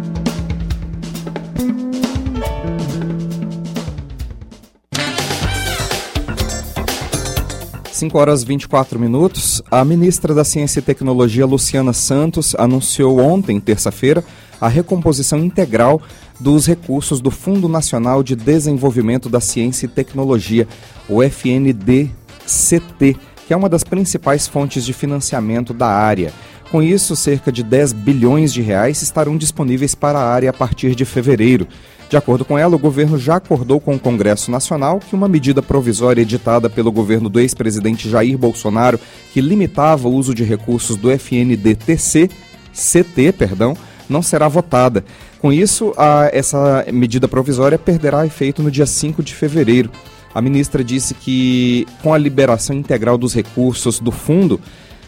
Cinco 7.90 8.16
horas 8.16 8.44
24 8.44 9.00
minutos. 9.00 9.60
A 9.68 9.84
ministra 9.84 10.32
da 10.32 10.44
Ciência 10.44 10.78
e 10.78 10.82
Tecnologia, 10.82 11.44
Luciana 11.44 11.92
Santos, 11.92 12.54
anunciou 12.56 13.18
ontem, 13.18 13.58
terça-feira, 13.58 14.24
a 14.60 14.68
recomposição 14.68 15.40
integral 15.40 16.00
dos 16.40 16.66
recursos 16.66 17.20
do 17.20 17.30
Fundo 17.30 17.68
Nacional 17.68 18.22
de 18.22 18.34
Desenvolvimento 18.34 19.28
da 19.28 19.40
Ciência 19.40 19.86
e 19.86 19.88
Tecnologia, 19.88 20.66
o 21.08 21.22
FNDCT, 21.22 23.16
que 23.46 23.52
é 23.52 23.56
uma 23.56 23.68
das 23.68 23.84
principais 23.84 24.48
fontes 24.48 24.84
de 24.84 24.92
financiamento 24.92 25.74
da 25.74 25.88
área. 25.88 26.32
Com 26.70 26.82
isso, 26.82 27.14
cerca 27.16 27.50
de 27.50 27.62
10 27.62 27.92
bilhões 27.92 28.52
de 28.52 28.62
reais 28.62 29.02
estarão 29.02 29.36
disponíveis 29.36 29.94
para 29.94 30.18
a 30.18 30.32
área 30.32 30.50
a 30.50 30.52
partir 30.52 30.94
de 30.94 31.04
fevereiro. 31.04 31.66
De 32.08 32.16
acordo 32.16 32.44
com 32.44 32.58
ela, 32.58 32.74
o 32.74 32.78
governo 32.78 33.18
já 33.18 33.36
acordou 33.36 33.80
com 33.80 33.94
o 33.94 33.98
Congresso 33.98 34.50
Nacional 34.50 34.98
que 34.98 35.14
uma 35.14 35.28
medida 35.28 35.62
provisória 35.62 36.22
editada 36.22 36.70
pelo 36.70 36.90
governo 36.90 37.28
do 37.28 37.38
ex-presidente 37.38 38.08
Jair 38.08 38.36
Bolsonaro, 38.38 38.98
que 39.32 39.40
limitava 39.40 40.08
o 40.08 40.14
uso 40.14 40.34
de 40.34 40.42
recursos 40.42 40.96
do 40.96 41.10
FNDTC, 41.10 42.30
CT, 42.72 43.32
perdão, 43.36 43.76
não 44.10 44.22
será 44.22 44.48
votada. 44.48 45.04
Com 45.38 45.52
isso, 45.52 45.94
a, 45.96 46.28
essa 46.32 46.84
medida 46.92 47.28
provisória 47.28 47.78
perderá 47.78 48.26
efeito 48.26 48.62
no 48.62 48.70
dia 48.70 48.86
5 48.86 49.22
de 49.22 49.34
fevereiro. 49.34 49.90
A 50.34 50.42
ministra 50.42 50.84
disse 50.84 51.14
que, 51.14 51.86
com 52.02 52.12
a 52.12 52.18
liberação 52.18 52.76
integral 52.76 53.16
dos 53.16 53.34
recursos 53.34 53.98
do 53.98 54.12
fundo, 54.12 54.60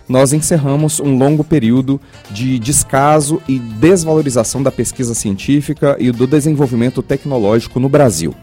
nós 0.09 0.33
encerramos 0.33 1.01
um 1.01 1.17
longo 1.17 1.45
período 1.45 2.01
de 2.31 2.59
descaso 2.59 3.41
e 3.49 3.59
desvalorização 3.59 4.63
da 4.63 4.71
pesquisa 4.71 5.15
científica 5.15 5.97
e 5.99 6.11
do 6.11 6.27
desenvolvimento 6.27 7.03
tecnológico 7.03 7.79
no 7.79 7.89
Brasil. 7.89 8.35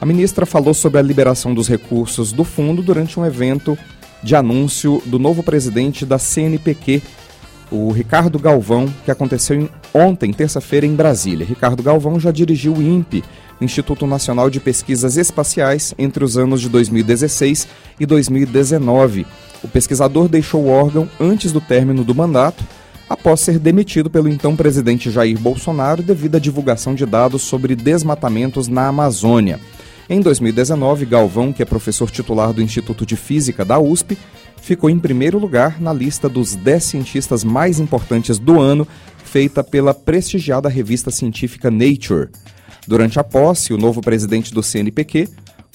A 0.00 0.06
ministra 0.06 0.44
falou 0.44 0.74
sobre 0.74 0.98
a 0.98 1.02
liberação 1.02 1.54
dos 1.54 1.68
recursos 1.68 2.32
do 2.32 2.44
fundo 2.44 2.82
durante 2.82 3.20
um 3.20 3.24
evento 3.24 3.78
de 4.22 4.34
anúncio 4.34 5.02
do 5.06 5.18
novo 5.18 5.42
presidente 5.42 6.06
da 6.06 6.18
CNPq, 6.18 7.02
o 7.72 7.90
Ricardo 7.90 8.38
Galvão, 8.38 8.86
que 9.04 9.10
aconteceu 9.10 9.68
ontem, 9.94 10.30
terça-feira, 10.32 10.86
em 10.86 10.94
Brasília. 10.94 11.46
Ricardo 11.46 11.82
Galvão 11.82 12.20
já 12.20 12.30
dirigiu 12.30 12.74
o 12.74 12.82
INPE, 12.82 13.24
Instituto 13.60 14.06
Nacional 14.06 14.50
de 14.50 14.60
Pesquisas 14.60 15.16
Espaciais, 15.16 15.94
entre 15.98 16.22
os 16.22 16.36
anos 16.36 16.60
de 16.60 16.68
2016 16.68 17.66
e 17.98 18.04
2019. 18.04 19.26
O 19.62 19.68
pesquisador 19.68 20.28
deixou 20.28 20.64
o 20.64 20.68
órgão 20.68 21.08
antes 21.18 21.50
do 21.50 21.60
término 21.60 22.04
do 22.04 22.14
mandato, 22.14 22.62
após 23.08 23.40
ser 23.40 23.58
demitido 23.58 24.10
pelo 24.10 24.28
então 24.28 24.54
presidente 24.54 25.10
Jair 25.10 25.38
Bolsonaro 25.38 26.02
devido 26.02 26.36
à 26.36 26.38
divulgação 26.38 26.94
de 26.94 27.06
dados 27.06 27.42
sobre 27.42 27.74
desmatamentos 27.74 28.68
na 28.68 28.88
Amazônia. 28.88 29.58
Em 30.10 30.20
2019, 30.20 31.06
Galvão, 31.06 31.52
que 31.52 31.62
é 31.62 31.64
professor 31.64 32.10
titular 32.10 32.52
do 32.52 32.60
Instituto 32.60 33.06
de 33.06 33.16
Física 33.16 33.64
da 33.64 33.78
USP, 33.78 34.18
ficou 34.62 34.88
em 34.88 34.98
primeiro 34.98 35.38
lugar 35.38 35.80
na 35.80 35.92
lista 35.92 36.28
dos 36.28 36.54
10 36.54 36.82
cientistas 36.84 37.44
mais 37.44 37.78
importantes 37.78 38.38
do 38.38 38.60
ano, 38.60 38.88
feita 39.24 39.62
pela 39.62 39.92
prestigiada 39.92 40.68
revista 40.68 41.10
científica 41.10 41.70
Nature. 41.70 42.30
Durante 42.86 43.18
a 43.18 43.24
posse, 43.24 43.74
o 43.74 43.78
novo 43.78 44.00
presidente 44.00 44.54
do 44.54 44.62
CNPq 44.62 45.28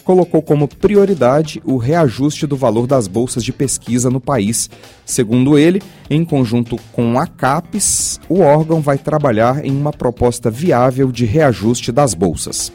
colocou 0.03 0.41
como 0.41 0.69
prioridade 0.69 1.61
o 1.65 1.75
reajuste 1.75 2.47
do 2.47 2.55
valor 2.55 2.87
das 2.87 3.07
bolsas 3.07 3.43
de 3.43 3.51
pesquisa 3.51 4.09
no 4.09 4.21
país. 4.21 4.69
Segundo 5.05 5.57
ele, 5.57 5.81
em 6.09 6.23
conjunto 6.23 6.77
com 6.93 7.19
a 7.19 7.27
CAPES, 7.27 8.21
o 8.29 8.39
órgão 8.39 8.79
vai 8.79 8.97
trabalhar 8.97 9.65
em 9.65 9.71
uma 9.71 9.91
proposta 9.91 10.49
viável 10.49 11.11
de 11.11 11.25
reajuste 11.25 11.91
das 11.91 12.13
bolsas. 12.13 12.71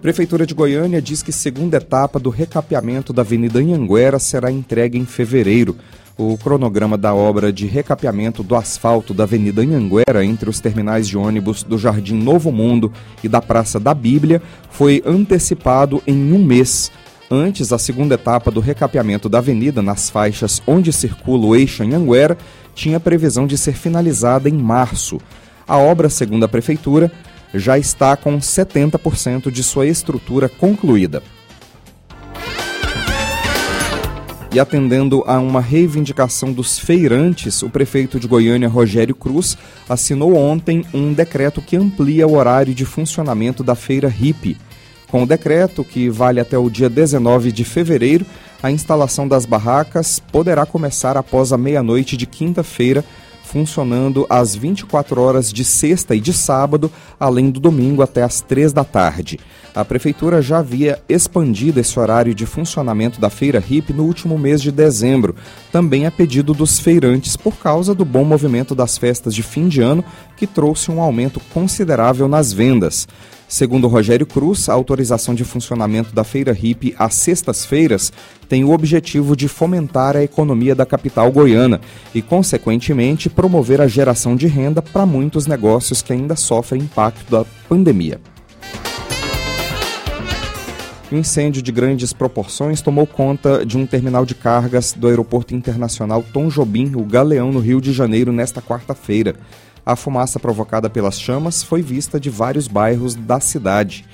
Prefeitura 0.00 0.46
de 0.46 0.54
Goiânia 0.54 1.02
diz 1.02 1.22
que 1.24 1.32
segunda 1.32 1.76
etapa 1.76 2.20
do 2.20 2.30
recapeamento 2.30 3.12
da 3.12 3.22
Avenida 3.22 3.58
Anhanguera 3.58 4.20
será 4.20 4.50
entregue 4.50 4.96
em 4.96 5.04
fevereiro. 5.04 5.76
O 6.16 6.38
cronograma 6.38 6.96
da 6.96 7.12
obra 7.12 7.52
de 7.52 7.66
recapeamento 7.66 8.44
do 8.44 8.54
asfalto 8.54 9.12
da 9.12 9.24
Avenida 9.24 9.60
Anhanguera 9.60 10.24
entre 10.24 10.48
os 10.48 10.60
terminais 10.60 11.08
de 11.08 11.18
ônibus 11.18 11.64
do 11.64 11.76
Jardim 11.76 12.14
Novo 12.14 12.52
Mundo 12.52 12.92
e 13.24 13.28
da 13.28 13.42
Praça 13.42 13.80
da 13.80 13.92
Bíblia 13.92 14.40
foi 14.70 15.02
antecipado 15.04 16.00
em 16.06 16.32
um 16.32 16.44
mês. 16.44 16.92
Antes, 17.28 17.72
a 17.72 17.78
segunda 17.78 18.14
etapa 18.14 18.52
do 18.52 18.60
recapeamento 18.60 19.28
da 19.28 19.38
avenida 19.38 19.82
nas 19.82 20.08
faixas 20.08 20.62
onde 20.64 20.92
circula 20.92 21.44
o 21.44 21.56
eixo 21.56 21.82
Anhanguera 21.82 22.38
tinha 22.72 23.00
previsão 23.00 23.48
de 23.48 23.58
ser 23.58 23.74
finalizada 23.74 24.48
em 24.48 24.54
março. 24.54 25.20
A 25.66 25.76
obra, 25.76 26.08
segundo 26.08 26.44
a 26.44 26.48
Prefeitura, 26.48 27.12
já 27.54 27.78
está 27.78 28.16
com 28.16 28.38
70% 28.38 29.50
de 29.50 29.62
sua 29.62 29.86
estrutura 29.86 30.48
concluída. 30.48 31.22
E 34.50 34.58
atendendo 34.58 35.22
a 35.26 35.38
uma 35.38 35.60
reivindicação 35.60 36.52
dos 36.52 36.78
feirantes, 36.78 37.62
o 37.62 37.68
prefeito 37.68 38.18
de 38.18 38.26
Goiânia, 38.26 38.66
Rogério 38.66 39.14
Cruz, 39.14 39.58
assinou 39.86 40.34
ontem 40.34 40.84
um 40.94 41.12
decreto 41.12 41.60
que 41.60 41.76
amplia 41.76 42.26
o 42.26 42.34
horário 42.34 42.74
de 42.74 42.86
funcionamento 42.86 43.62
da 43.62 43.74
feira 43.74 44.08
HIP. 44.08 44.56
Com 45.10 45.22
o 45.22 45.26
decreto, 45.26 45.84
que 45.84 46.08
vale 46.08 46.40
até 46.40 46.56
o 46.56 46.70
dia 46.70 46.88
19 46.88 47.52
de 47.52 47.62
fevereiro, 47.62 48.24
a 48.62 48.70
instalação 48.70 49.28
das 49.28 49.44
barracas 49.44 50.18
poderá 50.18 50.64
começar 50.64 51.16
após 51.16 51.52
a 51.52 51.58
meia-noite 51.58 52.16
de 52.16 52.26
quinta-feira, 52.26 53.04
funcionando 53.48 54.26
às 54.28 54.54
24 54.54 55.20
horas 55.20 55.50
de 55.50 55.64
sexta 55.64 56.14
e 56.14 56.20
de 56.20 56.34
sábado, 56.34 56.92
além 57.18 57.50
do 57.50 57.58
domingo 57.58 58.02
até 58.02 58.22
às 58.22 58.42
3 58.42 58.74
da 58.74 58.84
tarde. 58.84 59.40
A 59.74 59.84
prefeitura 59.84 60.42
já 60.42 60.58
havia 60.58 61.00
expandido 61.08 61.80
esse 61.80 61.98
horário 61.98 62.34
de 62.34 62.44
funcionamento 62.44 63.18
da 63.18 63.30
feira 63.30 63.58
HIP 63.58 63.92
no 63.92 64.04
último 64.04 64.38
mês 64.38 64.60
de 64.60 64.70
dezembro, 64.70 65.34
também 65.72 66.04
a 66.04 66.10
pedido 66.10 66.52
dos 66.52 66.78
feirantes 66.78 67.36
por 67.36 67.56
causa 67.56 67.94
do 67.94 68.04
bom 68.04 68.24
movimento 68.24 68.74
das 68.74 68.98
festas 68.98 69.34
de 69.34 69.42
fim 69.42 69.66
de 69.66 69.80
ano, 69.80 70.04
que 70.36 70.46
trouxe 70.46 70.90
um 70.90 71.00
aumento 71.00 71.40
considerável 71.52 72.28
nas 72.28 72.52
vendas. 72.52 73.08
Segundo 73.48 73.88
Rogério 73.88 74.26
Cruz, 74.26 74.68
a 74.68 74.74
autorização 74.74 75.34
de 75.34 75.42
funcionamento 75.42 76.14
da 76.14 76.22
Feira 76.22 76.52
HIP 76.52 76.94
às 76.98 77.14
sextas-feiras 77.14 78.12
tem 78.46 78.62
o 78.62 78.72
objetivo 78.72 79.34
de 79.34 79.48
fomentar 79.48 80.14
a 80.14 80.22
economia 80.22 80.74
da 80.74 80.84
capital 80.84 81.32
goiana 81.32 81.80
e, 82.14 82.20
consequentemente, 82.20 83.30
promover 83.30 83.80
a 83.80 83.88
geração 83.88 84.36
de 84.36 84.46
renda 84.46 84.82
para 84.82 85.06
muitos 85.06 85.46
negócios 85.46 86.02
que 86.02 86.12
ainda 86.12 86.36
sofrem 86.36 86.82
impacto 86.82 87.30
da 87.30 87.46
pandemia. 87.66 88.20
Um 91.10 91.16
incêndio 91.16 91.62
de 91.62 91.72
grandes 91.72 92.12
proporções 92.12 92.82
tomou 92.82 93.06
conta 93.06 93.64
de 93.64 93.78
um 93.78 93.86
terminal 93.86 94.26
de 94.26 94.34
cargas 94.34 94.92
do 94.92 95.08
Aeroporto 95.08 95.54
Internacional 95.54 96.22
Tom 96.34 96.48
Jobim, 96.48 96.92
o 96.94 97.02
Galeão, 97.02 97.50
no 97.50 97.60
Rio 97.60 97.80
de 97.80 97.94
Janeiro, 97.94 98.30
nesta 98.30 98.60
quarta-feira. 98.60 99.34
A 99.88 99.96
fumaça 99.96 100.38
provocada 100.38 100.90
pelas 100.90 101.18
chamas 101.18 101.62
foi 101.62 101.80
vista 101.80 102.20
de 102.20 102.28
vários 102.28 102.68
bairros 102.68 103.14
da 103.14 103.40
cidade. 103.40 104.04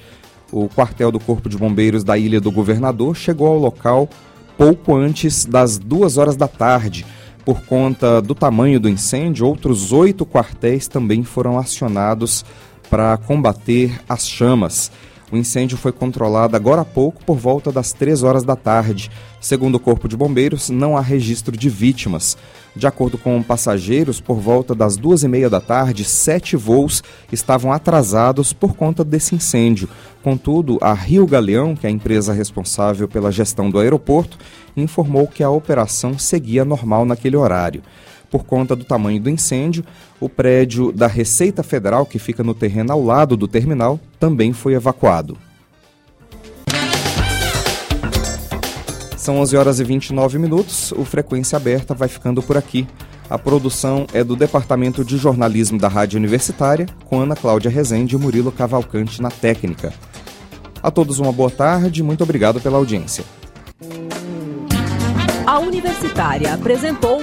O 0.53 0.69
quartel 0.69 1.11
do 1.11 1.19
Corpo 1.19 1.49
de 1.49 1.59
Bombeiros 1.59 2.05
da 2.05 2.17
Ilha 2.17 2.41
do 2.41 2.53
Governador 2.53 3.17
chegou 3.17 3.49
ao 3.49 3.59
local 3.59 4.09
pouco 4.57 4.95
antes 4.95 5.45
das 5.45 5.77
duas 5.77 6.17
horas 6.17 6.37
da 6.37 6.47
tarde. 6.47 7.05
Por 7.45 7.63
conta 7.63 8.23
do 8.23 8.37
tamanho 8.37 8.79
do 8.79 8.89
incêndio, 8.89 9.49
outros 9.49 9.91
oito 9.91 10.25
quartéis 10.25 10.87
também 10.87 11.25
foram 11.25 11.59
acionados 11.59 12.45
para 12.89 13.17
combater 13.17 14.01
as 14.09 14.29
chamas. 14.29 14.93
O 15.33 15.37
incêndio 15.37 15.77
foi 15.77 15.91
controlado 15.91 16.55
agora 16.55 16.83
há 16.83 16.85
pouco 16.85 17.25
por 17.25 17.37
volta 17.37 17.73
das 17.73 17.93
3 17.93 18.23
horas 18.23 18.45
da 18.45 18.55
tarde. 18.55 19.11
Segundo 19.41 19.77
o 19.77 19.81
Corpo 19.81 20.09
de 20.09 20.17
Bombeiros, 20.17 20.71
não 20.71 20.97
há 20.97 21.01
registro 21.01 21.57
de 21.57 21.69
vítimas. 21.69 22.37
De 22.77 22.87
acordo 22.87 23.17
com 23.17 23.43
passageiros, 23.43 24.21
por 24.21 24.37
volta 24.37 24.75
das 24.75 24.97
duas 24.97 25.23
e 25.23 25.29
meia 25.29 25.49
da 25.49 25.61
tarde, 25.61 26.05
sete 26.05 26.57
voos 26.57 27.03
estavam 27.31 27.73
atrasados 27.73 28.53
por 28.53 28.75
conta 28.75 29.05
desse 29.05 29.35
incêndio. 29.35 29.89
Contudo, 30.23 30.79
a 30.81 30.93
Rio 30.93 31.27
Galeão, 31.27 31.77
que 31.77 31.87
é 31.87 31.89
a 31.89 31.93
empresa 31.93 32.33
responsável 32.33 33.07
pela 33.07 33.31
gestão 33.31 33.71
do 33.71 33.79
aeroporto, 33.79 34.39
informou 34.77 35.27
que 35.27 35.43
a 35.43 35.51
operação 35.51 36.19
seguia 36.19 36.65
normal 36.65 37.05
naquele 37.05 37.37
horário. 37.37 37.83
Por 38.35 38.43
conta 38.43 38.75
do 38.75 38.83
tamanho 38.83 39.21
do 39.21 39.31
incêndio, 39.31 39.85
o 40.19 40.29
prédio 40.29 40.91
da 40.91 41.07
Receita 41.07 41.63
Federal, 41.63 42.05
que 42.05 42.19
fica 42.19 42.43
no 42.43 42.53
terreno 42.53 42.93
ao 42.93 43.01
lado 43.01 43.37
do 43.37 43.47
terminal, 43.47 44.01
também 44.19 44.53
foi 44.53 44.75
evacuado. 44.75 45.39
São 49.17 49.39
11 49.39 49.57
horas 49.57 49.79
e 49.79 49.85
29 49.85 50.41
minutos. 50.41 50.91
O 50.97 51.05
Frequência 51.05 51.55
Aberta 51.55 51.95
vai 51.95 52.09
ficando 52.09 52.43
por 52.43 52.57
aqui. 52.57 52.89
A 53.31 53.39
produção 53.39 54.05
é 54.13 54.25
do 54.25 54.35
Departamento 54.35 55.05
de 55.05 55.17
Jornalismo 55.17 55.79
da 55.79 55.87
Rádio 55.87 56.19
Universitária, 56.19 56.87
com 57.05 57.21
Ana 57.21 57.37
Cláudia 57.37 57.71
Rezende 57.71 58.17
e 58.17 58.19
Murilo 58.19 58.51
Cavalcante 58.51 59.23
na 59.23 59.31
técnica. 59.31 59.95
A 60.83 60.91
todos 60.91 61.21
uma 61.21 61.31
boa 61.31 61.53
tarde, 61.53 62.03
muito 62.03 62.25
obrigado 62.25 62.61
pela 62.61 62.79
audiência. 62.79 63.25
A 65.47 65.61
Universitária 65.61 66.53
apresentou 66.53 67.23